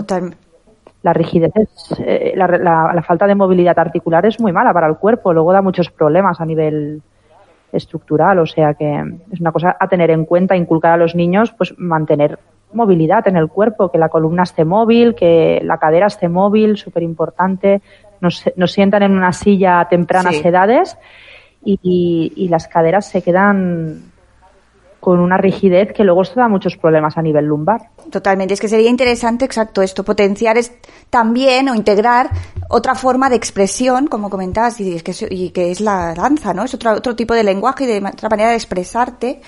La 1.02 1.14
rigidez 1.14 1.54
eh, 2.00 2.34
la, 2.36 2.48
la, 2.48 3.04
falta 3.04 3.26
de 3.26 3.36
movilidad 3.36 3.80
articular 3.80 4.26
es 4.26 4.40
muy 4.40 4.52
mala 4.52 4.74
para 4.74 4.88
el 4.88 4.98
cuerpo 4.98 5.32
luego 5.32 5.54
da 5.54 5.62
muchos 5.62 5.90
problemas 5.90 6.42
a 6.42 6.46
nivel 6.46 7.02
estructural 7.72 8.40
o 8.40 8.46
sea 8.46 8.74
que 8.74 9.02
es 9.32 9.40
una 9.40 9.54
cosa 9.54 9.78
a 9.80 9.88
tener 9.88 10.12
en 10.12 10.26
cuenta 10.26 10.58
inculcar 10.58 10.92
a 10.92 10.98
los 10.98 11.16
niños 11.16 11.54
pues 11.54 11.74
mantener 11.78 12.38
movilidad 12.74 13.26
en 13.30 13.38
el 13.38 13.48
cuerpo 13.48 13.90
que 13.90 13.98
la 13.98 14.10
columna 14.10 14.44
esté 14.44 14.66
móvil 14.66 15.16
que 15.16 15.62
la 15.64 15.78
cadera 15.78 16.08
esté 16.08 16.28
móvil 16.28 16.76
súper 16.76 17.04
importante 17.04 17.82
nos, 18.20 18.44
nos 18.58 18.74
sientan 18.74 19.04
en 19.04 19.14
una 19.14 19.32
silla 19.32 19.80
a 19.80 19.88
tempranas 19.88 20.44
edades 20.44 20.98
y, 21.64 22.48
las 22.50 22.68
caderas 22.68 23.10
se 23.10 23.22
quedan 23.22 24.12
con 25.00 25.20
una 25.20 25.38
rigidez 25.38 25.94
que 25.94 26.04
luego 26.04 26.24
esto 26.24 26.40
da 26.40 26.50
muchos 26.50 26.76
problemas 26.76 27.18
a 27.18 27.22
nivel 27.22 27.46
lumbar. 27.46 27.90
Totalmente, 28.12 28.54
es 28.54 28.60
que 28.60 28.68
sería 28.68 28.90
interesante, 28.90 29.46
exacto, 29.46 29.82
esto, 29.82 30.04
potenciar 30.04 30.58
es, 30.58 30.74
también 31.10 31.70
o 31.70 31.76
integrar 31.76 32.30
otra 32.70 32.96
forma 32.96 33.30
de 33.30 33.38
expresión, 33.38 34.08
como 34.08 34.30
comentabas, 34.30 34.80
y, 34.82 35.00
que, 35.00 35.14
y 35.30 35.52
que 35.52 35.72
es 35.72 35.80
la 35.80 36.14
danza, 36.14 36.54
¿no? 36.54 36.66
Es 36.66 36.74
otro, 36.74 36.92
otro 36.92 37.16
tipo 37.16 37.34
de 37.34 37.44
lenguaje 37.44 37.86
y 37.86 37.88
de 37.88 38.06
otra 38.06 38.30
manera 38.30 38.50
de 38.50 38.56
expresarte 38.56 39.42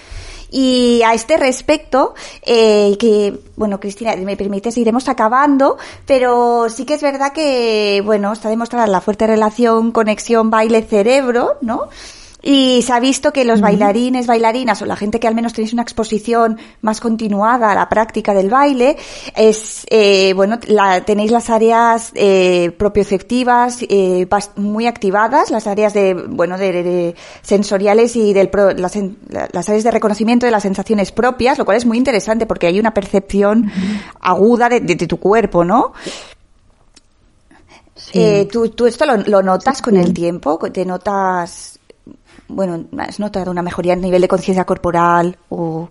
y 0.51 1.01
a 1.03 1.13
este 1.13 1.37
respecto, 1.37 2.13
eh, 2.43 2.97
que, 2.99 3.33
bueno, 3.55 3.79
Cristina, 3.79 4.15
me 4.17 4.35
permites, 4.35 4.77
iremos 4.77 5.07
acabando, 5.07 5.77
pero 6.05 6.69
sí 6.69 6.85
que 6.85 6.95
es 6.95 7.01
verdad 7.01 7.31
que, 7.31 8.01
bueno, 8.03 8.33
está 8.33 8.49
demostrada 8.49 8.85
la 8.85 9.01
fuerte 9.01 9.25
relación, 9.25 9.91
conexión 9.91 10.49
baile-cerebro, 10.49 11.57
¿no? 11.61 11.87
Y 12.43 12.81
se 12.81 12.93
ha 12.93 12.99
visto 12.99 13.31
que 13.31 13.45
los 13.45 13.61
bailarines, 13.61 14.25
bailarinas 14.25 14.81
o 14.81 14.85
la 14.85 14.95
gente 14.95 15.19
que 15.19 15.27
al 15.27 15.35
menos 15.35 15.53
tenéis 15.53 15.73
una 15.73 15.83
exposición 15.83 16.57
más 16.81 16.99
continuada 16.99 17.71
a 17.71 17.75
la 17.75 17.87
práctica 17.87 18.33
del 18.33 18.49
baile, 18.49 18.97
es, 19.35 19.85
eh, 19.89 20.33
bueno, 20.33 20.57
la, 20.67 21.05
tenéis 21.05 21.31
las 21.31 21.51
áreas 21.51 22.11
eh, 22.15 22.71
propioceptivas 22.77 23.79
eh, 23.87 24.27
muy 24.55 24.87
activadas, 24.87 25.51
las 25.51 25.67
áreas 25.67 25.93
de, 25.93 26.13
bueno, 26.13 26.57
de, 26.57 27.15
sensoriales 27.43 28.15
y 28.15 28.33
del 28.33 28.49
las, 28.75 28.97
las, 29.51 29.69
áreas 29.69 29.83
de 29.83 29.91
reconocimiento 29.91 30.47
de 30.47 30.51
las 30.51 30.63
sensaciones 30.63 31.11
propias, 31.11 31.59
lo 31.59 31.65
cual 31.65 31.77
es 31.77 31.85
muy 31.85 31.97
interesante 31.97 32.47
porque 32.47 32.65
hay 32.65 32.79
una 32.79 32.93
percepción 32.93 33.71
aguda 34.19 34.67
de, 34.67 34.79
de, 34.79 34.95
tu 34.95 35.17
cuerpo, 35.17 35.63
¿no? 35.63 35.93
Eh, 38.13 38.47
¿tú, 38.51 38.69
¿tú, 38.69 38.87
esto 38.87 39.05
lo, 39.05 39.17
lo 39.17 39.43
notas 39.43 39.81
con 39.81 39.95
el 39.95 40.13
tiempo? 40.13 40.57
¿Te 40.71 40.85
notas 40.85 41.79
bueno, 42.51 42.85
has 42.97 43.19
notado 43.19 43.51
una 43.51 43.61
mejoría 43.61 43.93
en 43.93 44.01
nivel 44.01 44.21
de 44.21 44.27
conciencia 44.27 44.65
corporal 44.65 45.37
o 45.49 45.89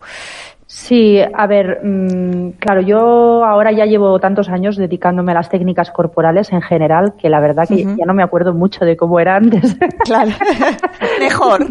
Sí, 0.73 1.19
a 1.19 1.49
ver, 1.49 1.81
mm, 1.85 2.51
claro, 2.61 2.81
yo 2.81 3.45
ahora 3.45 3.73
ya 3.73 3.87
llevo 3.87 4.21
tantos 4.21 4.49
años 4.49 4.77
dedicándome 4.77 5.33
a 5.33 5.35
las 5.35 5.49
técnicas 5.49 5.91
corporales 5.91 6.53
en 6.53 6.63
general 6.63 7.15
que 7.19 7.29
la 7.29 7.41
verdad 7.41 7.67
que 7.67 7.83
ya 7.83 8.07
no 8.07 8.15
me 8.15 8.23
acuerdo 8.23 8.55
mucho 8.55 8.85
de 8.85 8.97
cómo 8.97 9.19
era 9.19 9.35
antes. 9.35 9.77
Claro, 10.05 10.31
mejor. 11.19 11.67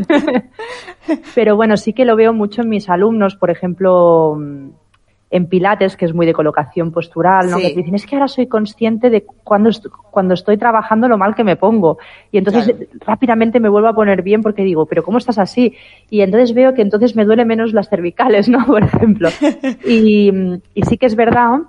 Pero 1.34 1.56
bueno, 1.56 1.78
sí 1.78 1.93
que 1.93 2.04
lo 2.04 2.17
veo 2.17 2.34
mucho 2.34 2.62
en 2.62 2.69
mis 2.69 2.89
alumnos, 2.89 3.38
por 3.38 3.52
ejemplo, 3.52 4.36
mm, 4.38 4.69
en 5.32 5.46
Pilates, 5.48 5.96
que 5.96 6.06
es 6.06 6.13
muy 6.13 6.26
de 6.26 6.34
colocación 6.34 6.92
postural, 6.92 7.52
¿no? 7.52 7.58
Que 7.58 7.74
dicen, 7.74 7.94
es 7.94 8.06
que 8.06 8.15
ahora 8.15 8.28
soy 8.28 8.48
consciente 8.48 9.10
de 9.10 9.26
cuando, 9.44 9.70
cuando 10.10 10.34
estoy 10.34 10.58
trabajando 10.58 11.08
lo 11.08 11.18
mal 11.18 11.36
que 11.36 11.44
me 11.44 11.56
pongo. 11.56 12.00
Y 12.32 12.39
entonces 12.39 12.74
rápidamente 13.06 13.60
me 13.60 13.70
vuelvo 13.70 13.89
a 13.89 13.94
poner 13.94 14.24
bien 14.24 14.42
porque 14.42 14.63
digo, 14.63 14.88
pero 14.88 15.04
¿cómo 15.04 15.20
estás 15.20 15.38
así? 15.38 15.76
Y 16.10 16.22
entonces 16.22 16.54
veo 16.54 16.74
que 16.74 16.82
entonces 16.82 17.15
me 17.15 17.26
duele 17.26 17.46
menos 17.46 17.74
las 17.74 17.89
cervicales, 17.89 18.50
¿no? 18.50 18.65
Por 18.65 18.84
ejemplo. 18.84 19.30
y, 19.86 20.32
y 20.74 20.82
sí 20.84 20.98
que 20.98 21.06
es 21.06 21.15
verdad 21.15 21.60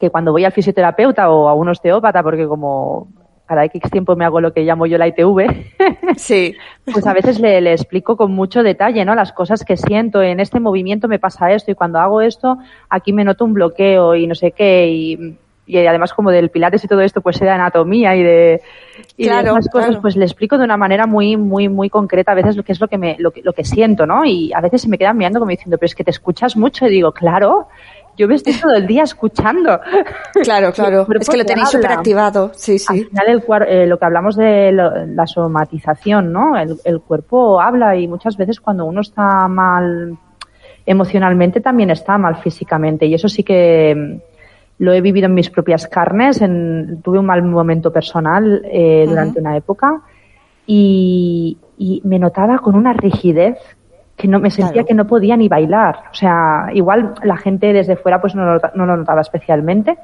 que 0.00 0.10
cuando 0.10 0.32
voy 0.32 0.44
al 0.44 0.52
fisioterapeuta 0.52 1.30
o 1.30 1.48
a 1.48 1.54
un 1.54 1.68
osteópata, 1.68 2.22
porque 2.22 2.46
como 2.46 3.08
cada 3.52 3.66
X 3.66 3.82
tiempo 3.90 4.16
me 4.16 4.24
hago 4.24 4.40
lo 4.40 4.54
que 4.54 4.62
llamo 4.62 4.86
yo 4.86 4.96
la 4.96 5.08
ITV, 5.08 5.66
sí. 6.16 6.56
pues 6.90 7.06
a 7.06 7.12
veces 7.12 7.38
le, 7.38 7.60
le, 7.60 7.72
explico 7.72 8.16
con 8.16 8.32
mucho 8.32 8.62
detalle, 8.62 9.04
¿no? 9.04 9.14
Las 9.14 9.32
cosas 9.32 9.62
que 9.62 9.76
siento, 9.76 10.22
en 10.22 10.40
este 10.40 10.58
movimiento 10.58 11.06
me 11.06 11.18
pasa 11.18 11.52
esto 11.52 11.70
y 11.70 11.74
cuando 11.74 11.98
hago 11.98 12.22
esto, 12.22 12.56
aquí 12.88 13.12
me 13.12 13.24
noto 13.24 13.44
un 13.44 13.52
bloqueo 13.52 14.14
y 14.14 14.26
no 14.26 14.34
sé 14.34 14.52
qué 14.52 14.88
y, 14.88 15.36
y 15.66 15.86
además 15.86 16.14
como 16.14 16.30
del 16.30 16.48
pilates 16.48 16.82
y 16.82 16.88
todo 16.88 17.02
esto, 17.02 17.20
pues 17.20 17.38
de 17.40 17.50
anatomía 17.50 18.16
y 18.16 18.22
de, 18.22 18.62
y 19.18 19.28
de 19.28 19.40
esas 19.40 19.68
cosas, 19.68 19.98
pues 19.98 20.16
le 20.16 20.24
explico 20.24 20.56
de 20.56 20.64
una 20.64 20.78
manera 20.78 21.06
muy, 21.06 21.36
muy, 21.36 21.68
muy 21.68 21.90
concreta 21.90 22.32
a 22.32 22.34
veces 22.34 22.56
lo 22.56 22.62
que 22.62 22.72
es 22.72 22.80
lo 22.80 22.88
que 22.88 22.96
me, 22.96 23.16
lo 23.18 23.32
que, 23.32 23.42
lo 23.42 23.52
que 23.52 23.64
siento, 23.64 24.06
¿no? 24.06 24.24
Y 24.24 24.50
a 24.54 24.62
veces 24.62 24.80
se 24.80 24.88
me 24.88 24.96
quedan 24.96 25.18
mirando 25.18 25.40
como 25.40 25.50
diciendo, 25.50 25.76
pero 25.76 25.86
es 25.86 25.94
que 25.94 26.04
te 26.04 26.10
escuchas 26.10 26.56
mucho 26.56 26.86
y 26.86 26.90
digo, 26.90 27.12
claro, 27.12 27.68
yo 28.16 28.28
me 28.28 28.34
estoy 28.34 28.54
todo 28.54 28.74
el 28.74 28.86
día 28.86 29.02
escuchando. 29.04 29.80
Claro, 30.42 30.72
claro. 30.74 31.06
es 31.18 31.28
que 31.28 31.36
lo 31.36 31.44
tenéis 31.44 31.70
súper 31.70 31.92
activado. 31.92 32.50
Sí, 32.54 32.78
sí. 32.78 32.86
Al 32.88 33.06
final, 33.06 33.26
el, 33.28 33.68
eh, 33.68 33.86
lo 33.86 33.98
que 33.98 34.04
hablamos 34.04 34.36
de 34.36 34.72
la 34.72 35.26
somatización, 35.26 36.32
¿no? 36.32 36.56
El, 36.56 36.76
el, 36.84 37.00
cuerpo 37.00 37.60
habla 37.60 37.96
y 37.96 38.06
muchas 38.08 38.36
veces 38.36 38.60
cuando 38.60 38.84
uno 38.84 39.00
está 39.00 39.48
mal 39.48 40.18
emocionalmente 40.84 41.60
también 41.60 41.90
está 41.90 42.18
mal 42.18 42.36
físicamente. 42.36 43.06
Y 43.06 43.14
eso 43.14 43.28
sí 43.28 43.42
que 43.42 43.94
mm, 43.94 44.84
lo 44.84 44.92
he 44.92 45.00
vivido 45.00 45.26
en 45.26 45.34
mis 45.34 45.50
propias 45.50 45.86
carnes. 45.86 46.42
En, 46.42 47.00
tuve 47.02 47.18
un 47.18 47.26
mal 47.26 47.42
momento 47.42 47.92
personal 47.92 48.62
eh, 48.70 49.04
durante 49.08 49.40
una 49.40 49.56
época 49.56 50.02
y, 50.66 51.56
y 51.78 52.02
me 52.04 52.18
notaba 52.18 52.58
con 52.58 52.74
una 52.74 52.92
rigidez 52.92 53.58
que 54.16 54.28
no 54.28 54.38
me 54.38 54.50
sentía 54.50 54.84
que 54.84 54.94
no 54.94 55.06
podía 55.06 55.36
ni 55.36 55.48
bailar. 55.48 56.04
O 56.10 56.14
sea, 56.14 56.68
igual 56.72 57.14
la 57.22 57.36
gente 57.36 57.72
desde 57.72 57.96
fuera 57.96 58.20
pues 58.20 58.34
no 58.34 58.44
lo, 58.44 58.60
no 58.74 58.86
lo 58.86 58.96
notaba 58.96 59.20
especialmente, 59.20 59.98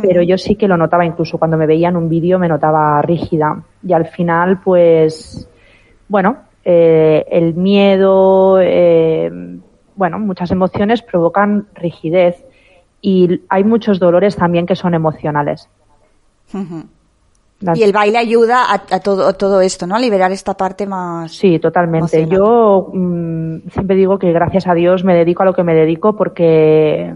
pero 0.00 0.22
yo 0.22 0.38
sí 0.38 0.54
que 0.54 0.68
lo 0.68 0.76
notaba 0.76 1.04
incluso 1.04 1.38
cuando 1.38 1.56
me 1.56 1.66
veía 1.66 1.88
en 1.88 1.96
un 1.96 2.08
vídeo 2.08 2.38
me 2.38 2.48
notaba 2.48 3.02
rígida. 3.02 3.62
Y 3.86 3.92
al 3.92 4.06
final, 4.06 4.60
pues, 4.60 5.48
bueno, 6.08 6.38
eh, 6.64 7.24
el 7.30 7.54
miedo, 7.54 8.58
eh, 8.60 9.30
bueno, 9.96 10.18
muchas 10.18 10.50
emociones 10.50 11.02
provocan 11.02 11.66
rigidez 11.74 12.44
y 13.00 13.40
hay 13.48 13.64
muchos 13.64 13.98
dolores 13.98 14.36
también 14.36 14.66
que 14.66 14.76
son 14.76 14.94
emocionales. 14.94 15.68
Y 17.74 17.82
el 17.82 17.92
baile 17.92 18.18
ayuda 18.18 18.66
a, 18.72 19.00
todo, 19.00 19.32
todo 19.34 19.60
esto, 19.60 19.86
¿no? 19.86 19.94
A 19.94 19.98
liberar 19.98 20.32
esta 20.32 20.54
parte 20.54 20.86
más. 20.86 21.32
Sí, 21.32 21.58
totalmente. 21.58 22.26
Yo 22.26 22.90
mm, 22.92 23.68
siempre 23.70 23.96
digo 23.96 24.18
que 24.18 24.32
gracias 24.32 24.66
a 24.66 24.74
Dios 24.74 25.04
me 25.04 25.14
dedico 25.14 25.42
a 25.42 25.46
lo 25.46 25.54
que 25.54 25.62
me 25.62 25.74
dedico 25.74 26.16
porque 26.16 27.14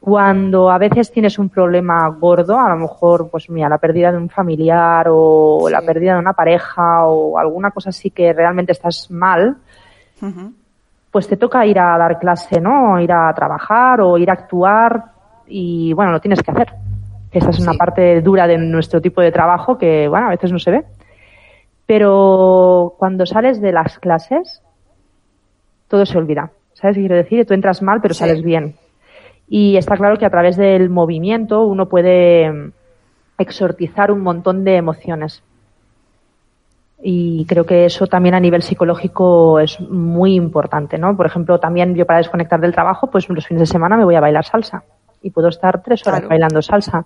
cuando 0.00 0.70
a 0.70 0.78
veces 0.78 1.10
tienes 1.10 1.38
un 1.38 1.48
problema 1.48 2.08
gordo, 2.08 2.58
a 2.58 2.68
lo 2.70 2.76
mejor, 2.76 3.28
pues 3.30 3.48
mira, 3.50 3.68
la 3.68 3.78
pérdida 3.78 4.12
de 4.12 4.18
un 4.18 4.28
familiar 4.28 5.06
o 5.10 5.68
la 5.70 5.82
pérdida 5.82 6.14
de 6.14 6.20
una 6.20 6.32
pareja 6.32 7.06
o 7.06 7.38
alguna 7.38 7.70
cosa 7.70 7.90
así 7.90 8.10
que 8.10 8.32
realmente 8.32 8.72
estás 8.72 9.10
mal, 9.10 9.56
pues 11.10 11.28
te 11.28 11.36
toca 11.36 11.66
ir 11.66 11.78
a 11.78 11.98
dar 11.98 12.18
clase, 12.18 12.60
¿no? 12.60 13.00
Ir 13.00 13.12
a 13.12 13.32
trabajar 13.34 14.00
o 14.00 14.18
ir 14.18 14.30
a 14.30 14.34
actuar 14.34 15.04
y 15.46 15.92
bueno, 15.92 16.12
lo 16.12 16.20
tienes 16.20 16.42
que 16.42 16.50
hacer 16.50 16.72
esa 17.32 17.50
es 17.50 17.58
una 17.58 17.74
parte 17.74 18.20
dura 18.22 18.46
de 18.46 18.58
nuestro 18.58 19.00
tipo 19.00 19.20
de 19.20 19.32
trabajo 19.32 19.78
que, 19.78 20.08
bueno, 20.08 20.26
a 20.26 20.30
veces 20.30 20.52
no 20.52 20.58
se 20.58 20.70
ve. 20.70 20.84
Pero 21.86 22.94
cuando 22.98 23.26
sales 23.26 23.60
de 23.60 23.72
las 23.72 23.98
clases, 23.98 24.62
todo 25.88 26.06
se 26.06 26.18
olvida. 26.18 26.50
¿Sabes 26.74 26.96
qué 26.96 27.02
quiero 27.02 27.16
decir? 27.16 27.46
Tú 27.46 27.54
entras 27.54 27.82
mal, 27.82 28.00
pero 28.00 28.14
sales 28.14 28.42
bien. 28.42 28.74
Y 29.48 29.76
está 29.76 29.96
claro 29.96 30.18
que 30.18 30.26
a 30.26 30.30
través 30.30 30.56
del 30.56 30.90
movimiento 30.90 31.64
uno 31.64 31.88
puede 31.88 32.50
mm, 32.50 32.72
exortizar 33.38 34.10
un 34.10 34.20
montón 34.20 34.64
de 34.64 34.76
emociones. 34.76 35.42
Y 37.02 37.44
creo 37.46 37.64
que 37.66 37.84
eso 37.84 38.06
también 38.06 38.34
a 38.34 38.40
nivel 38.40 38.62
psicológico 38.62 39.60
es 39.60 39.78
muy 39.80 40.34
importante, 40.34 40.98
¿no? 40.98 41.16
Por 41.16 41.26
ejemplo, 41.26 41.60
también 41.60 41.94
yo 41.94 42.06
para 42.06 42.18
desconectar 42.18 42.60
del 42.60 42.72
trabajo, 42.72 43.08
pues 43.08 43.28
los 43.28 43.46
fines 43.46 43.60
de 43.60 43.66
semana 43.66 43.96
me 43.96 44.04
voy 44.04 44.14
a 44.14 44.20
bailar 44.20 44.44
salsa 44.44 44.82
y 45.22 45.30
puedo 45.30 45.48
estar 45.48 45.82
tres 45.82 46.06
horas 46.06 46.26
bailando 46.28 46.62
salsa. 46.62 47.04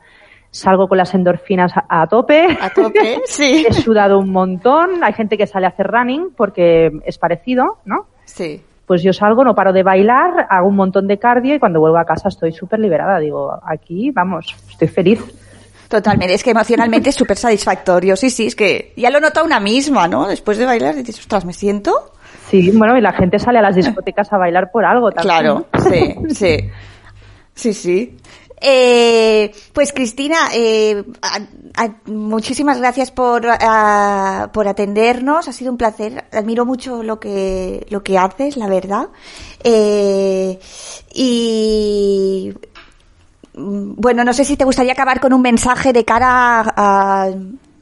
Salgo 0.50 0.88
con 0.88 0.98
las 0.98 1.14
endorfinas 1.14 1.72
a, 1.88 2.06
tope. 2.08 2.58
A 2.60 2.70
tope, 2.70 3.20
sí. 3.24 3.64
He 3.68 3.72
sudado 3.72 4.18
un 4.18 4.30
montón. 4.30 5.04
Hay 5.04 5.12
gente 5.12 5.38
que 5.38 5.46
sale 5.46 5.66
a 5.66 5.70
hacer 5.70 5.86
running 5.86 6.30
porque 6.36 6.90
es 7.04 7.18
parecido, 7.18 7.78
¿no? 7.84 8.06
Sí. 8.24 8.62
Pues 8.84 9.04
yo 9.04 9.12
salgo, 9.12 9.44
no 9.44 9.54
paro 9.54 9.72
de 9.72 9.84
bailar, 9.84 10.48
hago 10.50 10.66
un 10.66 10.74
montón 10.74 11.06
de 11.06 11.18
cardio 11.18 11.54
y 11.54 11.60
cuando 11.60 11.78
vuelvo 11.78 11.98
a 11.98 12.04
casa 12.04 12.28
estoy 12.28 12.52
súper 12.52 12.80
liberada. 12.80 13.20
Digo, 13.20 13.56
aquí, 13.64 14.10
vamos, 14.10 14.56
estoy 14.68 14.88
feliz. 14.88 15.24
Totalmente, 15.90 16.34
es 16.34 16.44
que 16.44 16.50
emocionalmente 16.50 17.10
es 17.10 17.16
súper 17.16 17.36
satisfactorio. 17.36 18.16
Sí, 18.16 18.30
sí, 18.30 18.46
es 18.46 18.54
que 18.54 18.92
ya 18.96 19.10
lo 19.10 19.18
nota 19.18 19.42
una 19.42 19.58
misma, 19.58 20.06
¿no? 20.06 20.28
Después 20.28 20.56
de 20.56 20.64
bailar 20.64 20.94
dices, 20.94 21.18
ostras, 21.18 21.44
me 21.44 21.52
siento. 21.52 22.12
Sí, 22.48 22.70
bueno, 22.72 22.96
y 22.96 23.00
la 23.00 23.12
gente 23.12 23.40
sale 23.40 23.58
a 23.58 23.62
las 23.62 23.74
discotecas 23.74 24.32
a 24.32 24.38
bailar 24.38 24.70
por 24.72 24.84
algo 24.84 25.10
también. 25.10 25.36
Claro, 25.36 25.66
sí, 25.88 26.14
sí. 26.34 26.70
Sí, 27.60 27.74
sí. 27.74 28.16
Eh, 28.58 29.52
pues 29.74 29.92
Cristina, 29.92 30.48
eh, 30.54 31.04
muchísimas 32.06 32.78
gracias 32.78 33.10
por, 33.10 33.42
por 34.52 34.66
atendernos. 34.68 35.46
Ha 35.46 35.52
sido 35.52 35.70
un 35.70 35.76
placer. 35.76 36.24
Admiro 36.32 36.64
mucho 36.64 37.02
lo 37.02 37.20
que 37.20 37.86
lo 37.90 38.02
que 38.02 38.16
haces, 38.16 38.56
la 38.56 38.66
verdad. 38.66 39.08
Eh, 39.62 40.58
y 41.12 42.54
bueno, 43.52 44.24
no 44.24 44.32
sé 44.32 44.46
si 44.46 44.56
te 44.56 44.64
gustaría 44.64 44.92
acabar 44.92 45.20
con 45.20 45.34
un 45.34 45.42
mensaje 45.42 45.92
de 45.92 46.06
cara 46.06 46.64
a, 46.74 47.28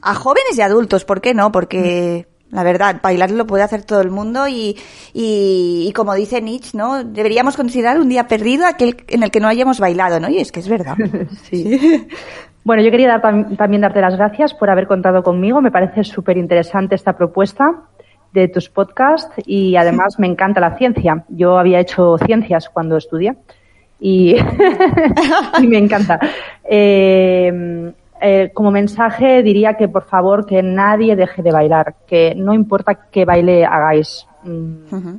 a 0.01 0.15
jóvenes 0.15 0.57
y 0.57 0.61
adultos. 0.61 1.05
¿Por 1.05 1.21
qué 1.21 1.33
no? 1.33 1.53
Porque 1.53 2.27
la 2.51 2.63
verdad, 2.63 2.99
bailar 3.01 3.31
lo 3.31 3.45
puede 3.45 3.63
hacer 3.63 3.83
todo 3.83 4.01
el 4.01 4.09
mundo 4.09 4.47
y, 4.47 4.75
y, 5.13 5.91
como 5.95 6.15
dice 6.15 6.41
Nietzsche, 6.41 6.77
¿no? 6.77 7.03
Deberíamos 7.03 7.55
considerar 7.55 7.99
un 7.99 8.09
día 8.09 8.27
perdido 8.27 8.65
aquel 8.65 8.97
en 9.07 9.23
el 9.23 9.31
que 9.31 9.39
no 9.39 9.47
hayamos 9.47 9.79
bailado, 9.79 10.19
¿no? 10.19 10.29
Y 10.29 10.39
es 10.39 10.51
que 10.51 10.59
es 10.59 10.69
verdad. 10.69 10.95
sí. 11.43 12.07
Bueno, 12.61 12.83
yo 12.83 12.91
quería 12.91 13.19
también 13.21 13.81
darte 13.81 14.01
las 14.01 14.17
gracias 14.17 14.53
por 14.53 14.69
haber 14.69 14.85
contado 14.85 15.23
conmigo. 15.23 15.61
Me 15.61 15.71
parece 15.71 16.03
súper 16.03 16.37
interesante 16.37 16.93
esta 16.93 17.13
propuesta 17.13 17.83
de 18.33 18.47
tus 18.49 18.69
podcasts 18.69 19.33
y 19.45 19.75
además 19.77 20.19
me 20.19 20.27
encanta 20.27 20.59
la 20.59 20.77
ciencia. 20.77 21.23
Yo 21.29 21.57
había 21.57 21.79
hecho 21.79 22.17
ciencias 22.17 22.69
cuando 22.69 22.97
estudié 22.97 23.37
y, 23.99 24.35
y 25.61 25.67
me 25.67 25.77
encanta. 25.77 26.19
Eh, 26.63 27.91
eh, 28.21 28.51
como 28.53 28.71
mensaje 28.71 29.43
diría 29.43 29.75
que 29.75 29.87
por 29.87 30.03
favor 30.03 30.45
que 30.45 30.61
nadie 30.61 31.15
deje 31.15 31.41
de 31.41 31.51
bailar, 31.51 31.95
que 32.05 32.33
no 32.35 32.53
importa 32.53 33.09
qué 33.09 33.25
baile 33.25 33.65
hagáis, 33.65 34.27
mm, 34.43 35.15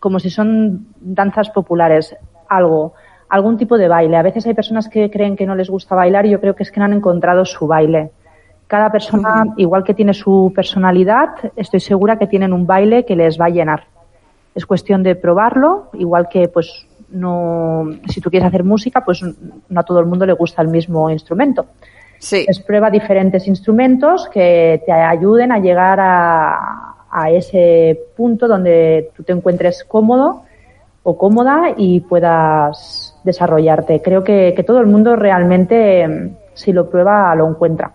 como 0.00 0.18
si 0.18 0.30
son 0.30 0.88
danzas 1.00 1.50
populares, 1.50 2.16
algo, 2.48 2.94
algún 3.28 3.56
tipo 3.56 3.78
de 3.78 3.88
baile. 3.88 4.16
A 4.16 4.22
veces 4.22 4.46
hay 4.46 4.54
personas 4.54 4.88
que 4.88 5.10
creen 5.10 5.36
que 5.36 5.46
no 5.46 5.54
les 5.54 5.70
gusta 5.70 5.94
bailar 5.94 6.26
y 6.26 6.30
yo 6.30 6.40
creo 6.40 6.54
que 6.54 6.64
es 6.64 6.72
que 6.72 6.80
no 6.80 6.86
han 6.86 6.92
encontrado 6.92 7.44
su 7.44 7.66
baile. 7.66 8.10
Cada 8.66 8.90
persona, 8.90 9.44
igual 9.56 9.84
que 9.84 9.94
tiene 9.94 10.14
su 10.14 10.52
personalidad, 10.54 11.28
estoy 11.54 11.80
segura 11.80 12.18
que 12.18 12.26
tienen 12.26 12.52
un 12.52 12.66
baile 12.66 13.04
que 13.04 13.14
les 13.14 13.40
va 13.40 13.46
a 13.46 13.50
llenar. 13.50 13.84
Es 14.54 14.66
cuestión 14.66 15.02
de 15.02 15.14
probarlo, 15.14 15.90
igual 15.94 16.28
que 16.28 16.48
pues 16.48 16.86
no, 17.10 17.84
si 18.08 18.20
tú 18.20 18.30
quieres 18.30 18.48
hacer 18.48 18.64
música, 18.64 19.04
pues 19.04 19.22
no 19.22 19.80
a 19.80 19.84
todo 19.84 20.00
el 20.00 20.06
mundo 20.06 20.26
le 20.26 20.32
gusta 20.32 20.62
el 20.62 20.68
mismo 20.68 21.10
instrumento. 21.10 21.66
Sí. 22.24 22.46
Es 22.48 22.58
prueba 22.60 22.90
diferentes 22.90 23.46
instrumentos 23.46 24.30
que 24.32 24.82
te 24.86 24.92
ayuden 24.92 25.52
a 25.52 25.58
llegar 25.58 25.98
a, 26.00 26.94
a 27.10 27.30
ese 27.30 28.00
punto 28.16 28.48
donde 28.48 29.10
tú 29.14 29.22
te 29.22 29.32
encuentres 29.32 29.84
cómodo 29.84 30.42
o 31.02 31.18
cómoda 31.18 31.74
y 31.76 32.00
puedas 32.00 33.14
desarrollarte. 33.24 34.00
Creo 34.00 34.24
que, 34.24 34.54
que 34.56 34.62
todo 34.62 34.80
el 34.80 34.86
mundo 34.86 35.16
realmente, 35.16 36.34
si 36.54 36.72
lo 36.72 36.88
prueba, 36.88 37.34
lo 37.34 37.46
encuentra. 37.46 37.92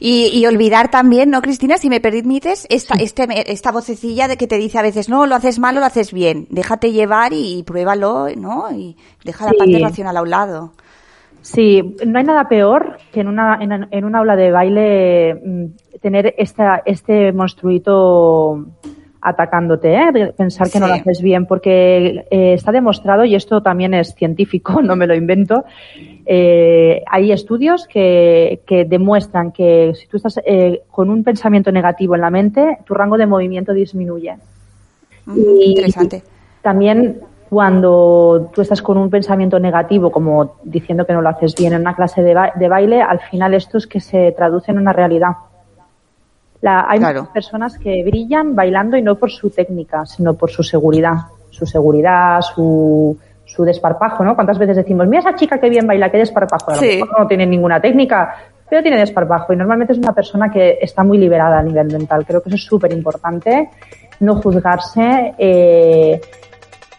Y, 0.00 0.44
olvidar 0.46 0.90
también, 0.90 1.30
¿no, 1.30 1.42
Cristina? 1.42 1.78
Si 1.78 1.88
me 1.88 2.00
permites, 2.00 2.66
esta, 2.70 2.94
este, 2.94 3.26
esta 3.50 3.72
vocecilla 3.72 4.28
de 4.28 4.36
que 4.36 4.46
te 4.46 4.56
dice 4.56 4.78
a 4.78 4.82
veces, 4.82 5.08
no, 5.08 5.26
lo 5.26 5.34
haces 5.34 5.58
mal 5.58 5.76
o 5.76 5.80
lo 5.80 5.86
haces 5.86 6.12
bien. 6.12 6.46
Déjate 6.50 6.92
llevar 6.92 7.32
y, 7.32 7.64
pruébalo, 7.64 8.28
¿no? 8.36 8.70
Y 8.72 8.96
deja 9.24 9.46
la 9.46 9.52
parte 9.52 9.78
racional 9.78 10.16
a 10.16 10.22
un 10.22 10.30
lado. 10.30 10.72
Sí, 11.40 11.96
no 12.06 12.18
hay 12.18 12.24
nada 12.24 12.48
peor 12.48 12.98
que 13.12 13.20
en 13.20 13.28
una, 13.28 13.58
en, 13.60 14.04
una 14.04 14.18
aula 14.18 14.36
de 14.36 14.50
baile 14.50 15.34
mm, 15.34 15.98
tener 16.00 16.34
esta, 16.36 16.82
este 16.84 17.32
monstruito 17.32 18.66
atacándote, 19.20 19.94
¿eh? 19.94 20.32
pensar 20.36 20.70
que 20.70 20.78
no 20.78 20.86
lo 20.86 20.94
haces 20.94 21.20
bien, 21.20 21.46
porque 21.46 22.24
eh, 22.30 22.54
está 22.54 22.70
demostrado, 22.72 23.24
y 23.24 23.34
esto 23.34 23.62
también 23.62 23.94
es 23.94 24.14
científico, 24.14 24.80
no 24.82 24.96
me 24.96 25.06
lo 25.06 25.14
invento, 25.14 25.64
eh, 26.24 27.02
hay 27.10 27.32
estudios 27.32 27.86
que, 27.86 28.60
que, 28.66 28.84
demuestran 28.84 29.50
que 29.50 29.92
si 29.94 30.06
tú 30.06 30.18
estás 30.18 30.40
eh, 30.44 30.82
con 30.90 31.10
un 31.10 31.24
pensamiento 31.24 31.72
negativo 31.72 32.14
en 32.14 32.20
la 32.20 32.30
mente, 32.30 32.78
tu 32.84 32.94
rango 32.94 33.16
de 33.16 33.26
movimiento 33.26 33.72
disminuye. 33.72 34.36
interesante. 35.26 36.22
También 36.62 37.20
cuando 37.48 38.50
tú 38.54 38.60
estás 38.60 38.82
con 38.82 38.98
un 38.98 39.08
pensamiento 39.08 39.58
negativo, 39.58 40.10
como 40.10 40.56
diciendo 40.62 41.06
que 41.06 41.12
no 41.12 41.22
lo 41.22 41.28
haces 41.30 41.54
bien 41.54 41.72
en 41.72 41.80
una 41.80 41.94
clase 41.94 42.22
de, 42.22 42.36
de 42.54 42.68
baile, 42.68 43.00
al 43.00 43.20
final 43.20 43.54
esto 43.54 43.78
es 43.78 43.86
que 43.86 44.00
se 44.00 44.32
traduce 44.32 44.70
en 44.70 44.78
una 44.78 44.92
realidad. 44.92 45.32
La, 46.60 46.86
hay 46.88 46.98
muchas 46.98 47.28
personas 47.28 47.78
que 47.78 48.02
brillan 48.04 48.54
bailando 48.54 48.96
y 48.96 49.02
no 49.02 49.14
por 49.14 49.30
su 49.30 49.50
técnica, 49.50 50.04
sino 50.06 50.34
por 50.34 50.50
su 50.50 50.62
seguridad. 50.62 51.14
Su 51.50 51.66
seguridad, 51.66 52.40
su, 52.42 53.16
su 53.44 53.64
desparpajo, 53.64 54.22
¿no? 54.22 54.34
¿Cuántas 54.34 54.58
veces 54.58 54.76
decimos, 54.76 55.06
mira 55.06 55.20
esa 55.20 55.34
chica 55.34 55.58
que 55.58 55.70
bien 55.70 55.86
baila, 55.86 56.10
qué 56.10 56.18
desparpajo? 56.18 56.72
A 56.72 56.76
lo 56.76 56.82
mejor 56.82 57.20
no 57.20 57.26
tiene 57.26 57.46
ninguna 57.46 57.80
técnica, 57.80 58.34
pero 58.68 58.82
tiene 58.82 58.98
desparpajo. 58.98 59.52
Y 59.52 59.56
normalmente 59.56 59.94
es 59.94 59.98
una 59.98 60.12
persona 60.12 60.50
que 60.50 60.78
está 60.80 61.02
muy 61.02 61.18
liberada 61.18 61.58
a 61.58 61.62
nivel 61.62 61.86
mental. 61.90 62.26
Creo 62.26 62.42
que 62.42 62.50
eso 62.50 62.56
es 62.56 62.64
súper 62.64 62.92
importante, 62.92 63.70
no 64.20 64.36
juzgarse. 64.36 65.34
Eh, 65.38 66.20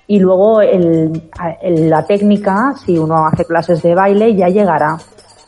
y 0.10 0.17
luego 0.17 0.60
el, 0.60 1.30
la 1.62 2.04
técnica, 2.04 2.74
si 2.84 2.98
uno 2.98 3.28
hace 3.28 3.45
clases 3.45 3.84
de 3.84 3.93
baile, 3.93 4.36
ya 4.36 4.48
llegará. 4.48 4.98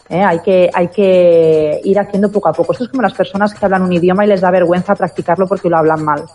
¿eh? 0.08 0.24
Hay, 0.24 0.40
que, 0.42 0.70
hay 0.72 0.88
que 0.90 1.82
ir 1.84 2.00
haciendo 2.00 2.32
poco 2.32 2.50
a 2.50 2.54
poco. 2.54 2.74
Esto 2.74 2.84
es 2.84 2.92
como 2.92 3.02
las 3.02 3.16
personas 3.16 3.56
que 3.56 3.66
hablan 3.66 3.82
un 3.82 3.92
idioma 3.92 4.24
y 4.24 4.28
les 4.28 4.40
da 4.40 4.52
vergüenza 4.52 4.94
practicarlo 4.94 5.48
porque 5.48 5.68
lo 5.68 5.78
hablan 5.78 6.06
mal. 6.06 6.26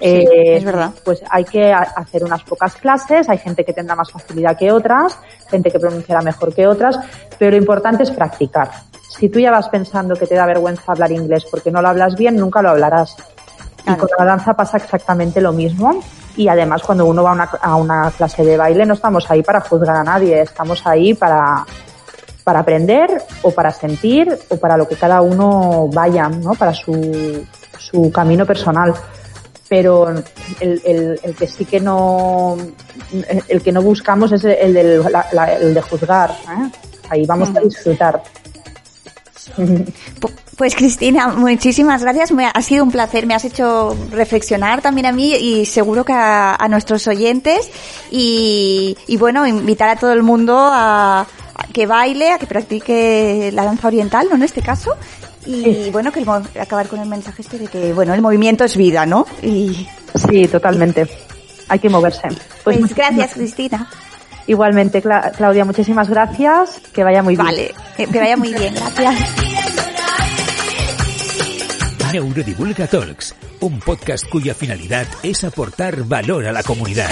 Eh, 0.00 0.56
es 0.56 0.64
verdad. 0.64 0.92
Pues 1.04 1.22
hay 1.28 1.44
que 1.44 1.70
hacer 1.70 2.24
unas 2.24 2.42
pocas 2.42 2.74
clases, 2.76 3.28
hay 3.28 3.36
gente 3.36 3.66
que 3.66 3.74
tendrá 3.74 3.94
más 3.94 4.10
facilidad 4.10 4.56
que 4.56 4.72
otras, 4.72 5.18
gente 5.50 5.70
que 5.70 5.78
pronunciará 5.78 6.22
mejor 6.22 6.54
que 6.54 6.66
otras, 6.66 6.98
pero 7.38 7.50
lo 7.50 7.58
importante 7.58 8.02
es 8.02 8.10
practicar. 8.10 8.70
Si 9.10 9.28
tú 9.28 9.40
ya 9.40 9.50
vas 9.50 9.68
pensando 9.68 10.14
que 10.14 10.26
te 10.26 10.36
da 10.36 10.46
vergüenza 10.46 10.92
hablar 10.92 11.12
inglés 11.12 11.44
porque 11.50 11.70
no 11.70 11.82
lo 11.82 11.88
hablas 11.88 12.16
bien, 12.16 12.36
nunca 12.36 12.62
lo 12.62 12.70
hablarás. 12.70 13.14
Y 13.86 13.94
con 13.94 14.08
la 14.18 14.24
danza 14.24 14.54
pasa 14.54 14.78
exactamente 14.78 15.42
lo 15.42 15.52
mismo. 15.52 16.02
Y 16.38 16.46
además, 16.46 16.82
cuando 16.82 17.04
uno 17.04 17.24
va 17.24 17.30
a 17.30 17.34
una, 17.34 17.44
a 17.60 17.74
una 17.74 18.10
clase 18.12 18.44
de 18.44 18.56
baile, 18.56 18.86
no 18.86 18.94
estamos 18.94 19.28
ahí 19.28 19.42
para 19.42 19.60
juzgar 19.60 19.96
a 19.96 20.04
nadie, 20.04 20.40
estamos 20.42 20.86
ahí 20.86 21.12
para, 21.12 21.66
para 22.44 22.60
aprender 22.60 23.10
o 23.42 23.50
para 23.50 23.72
sentir 23.72 24.38
o 24.48 24.56
para 24.56 24.76
lo 24.76 24.86
que 24.86 24.94
cada 24.94 25.20
uno 25.20 25.88
vaya, 25.92 26.28
¿no? 26.28 26.54
Para 26.54 26.72
su, 26.72 27.44
su 27.76 28.12
camino 28.12 28.46
personal. 28.46 28.94
Pero 29.68 30.10
el, 30.60 30.80
el, 30.84 31.20
el, 31.24 31.34
que 31.34 31.48
sí 31.48 31.64
que 31.64 31.80
no, 31.80 32.56
el 33.48 33.60
que 33.60 33.72
no 33.72 33.82
buscamos 33.82 34.30
es 34.30 34.44
el, 34.44 34.72
del, 34.72 35.02
el 35.60 35.74
de 35.74 35.82
juzgar. 35.82 36.30
¿eh? 36.30 36.70
Ahí 37.10 37.26
vamos 37.26 37.50
a 37.54 37.60
disfrutar. 37.60 38.22
Pues 40.56 40.74
Cristina, 40.74 41.28
muchísimas 41.28 42.02
gracias. 42.02 42.32
Me, 42.32 42.46
ha 42.52 42.62
sido 42.62 42.82
un 42.82 42.90
placer. 42.90 43.26
Me 43.26 43.34
has 43.34 43.44
hecho 43.44 43.96
reflexionar 44.10 44.82
también 44.82 45.06
a 45.06 45.12
mí 45.12 45.32
y 45.34 45.66
seguro 45.66 46.04
que 46.04 46.12
a, 46.12 46.56
a 46.56 46.68
nuestros 46.68 47.06
oyentes. 47.06 47.70
Y, 48.10 48.96
y, 49.06 49.16
bueno, 49.18 49.46
invitar 49.46 49.88
a 49.88 49.96
todo 49.96 50.12
el 50.12 50.24
mundo 50.24 50.58
a, 50.58 51.26
que 51.72 51.86
baile, 51.86 52.32
a 52.32 52.38
que 52.38 52.46
practique 52.46 53.50
la 53.52 53.64
danza 53.64 53.86
oriental, 53.86 54.26
¿no? 54.28 54.34
En 54.34 54.42
este 54.42 54.60
caso. 54.60 54.96
Y 55.46 55.90
bueno, 55.90 56.10
que 56.10 56.24
acabar 56.60 56.88
con 56.88 56.98
el 56.98 57.08
mensaje 57.08 57.42
este 57.42 57.58
de 57.58 57.68
que, 57.68 57.92
bueno, 57.92 58.12
el 58.12 58.20
movimiento 58.20 58.64
es 58.64 58.76
vida, 58.76 59.06
¿no? 59.06 59.26
Y... 59.42 59.88
Sí, 60.28 60.48
totalmente. 60.48 61.08
Hay 61.68 61.78
que 61.78 61.88
moverse. 61.88 62.28
Pues, 62.64 62.78
pues 62.78 62.94
gracias, 62.94 63.34
Cristina. 63.34 63.88
Igualmente, 64.48 65.02
Claudia, 65.02 65.64
muchísimas 65.64 66.08
gracias. 66.08 66.80
Que 66.92 67.04
vaya 67.04 67.22
muy 67.22 67.36
bien. 67.36 67.46
Vale, 67.46 67.74
que 67.96 68.18
vaya 68.18 68.36
muy 68.36 68.52
bien. 68.52 68.74
Gracias. 68.74 69.14
Neurodivulga 72.12 72.86
Talks, 72.86 73.34
un 73.60 73.78
podcast 73.80 74.26
cuya 74.26 74.54
finalidad 74.54 75.06
es 75.22 75.44
aportar 75.44 76.04
valor 76.04 76.46
a 76.46 76.52
la 76.52 76.62
comunidad. 76.62 77.10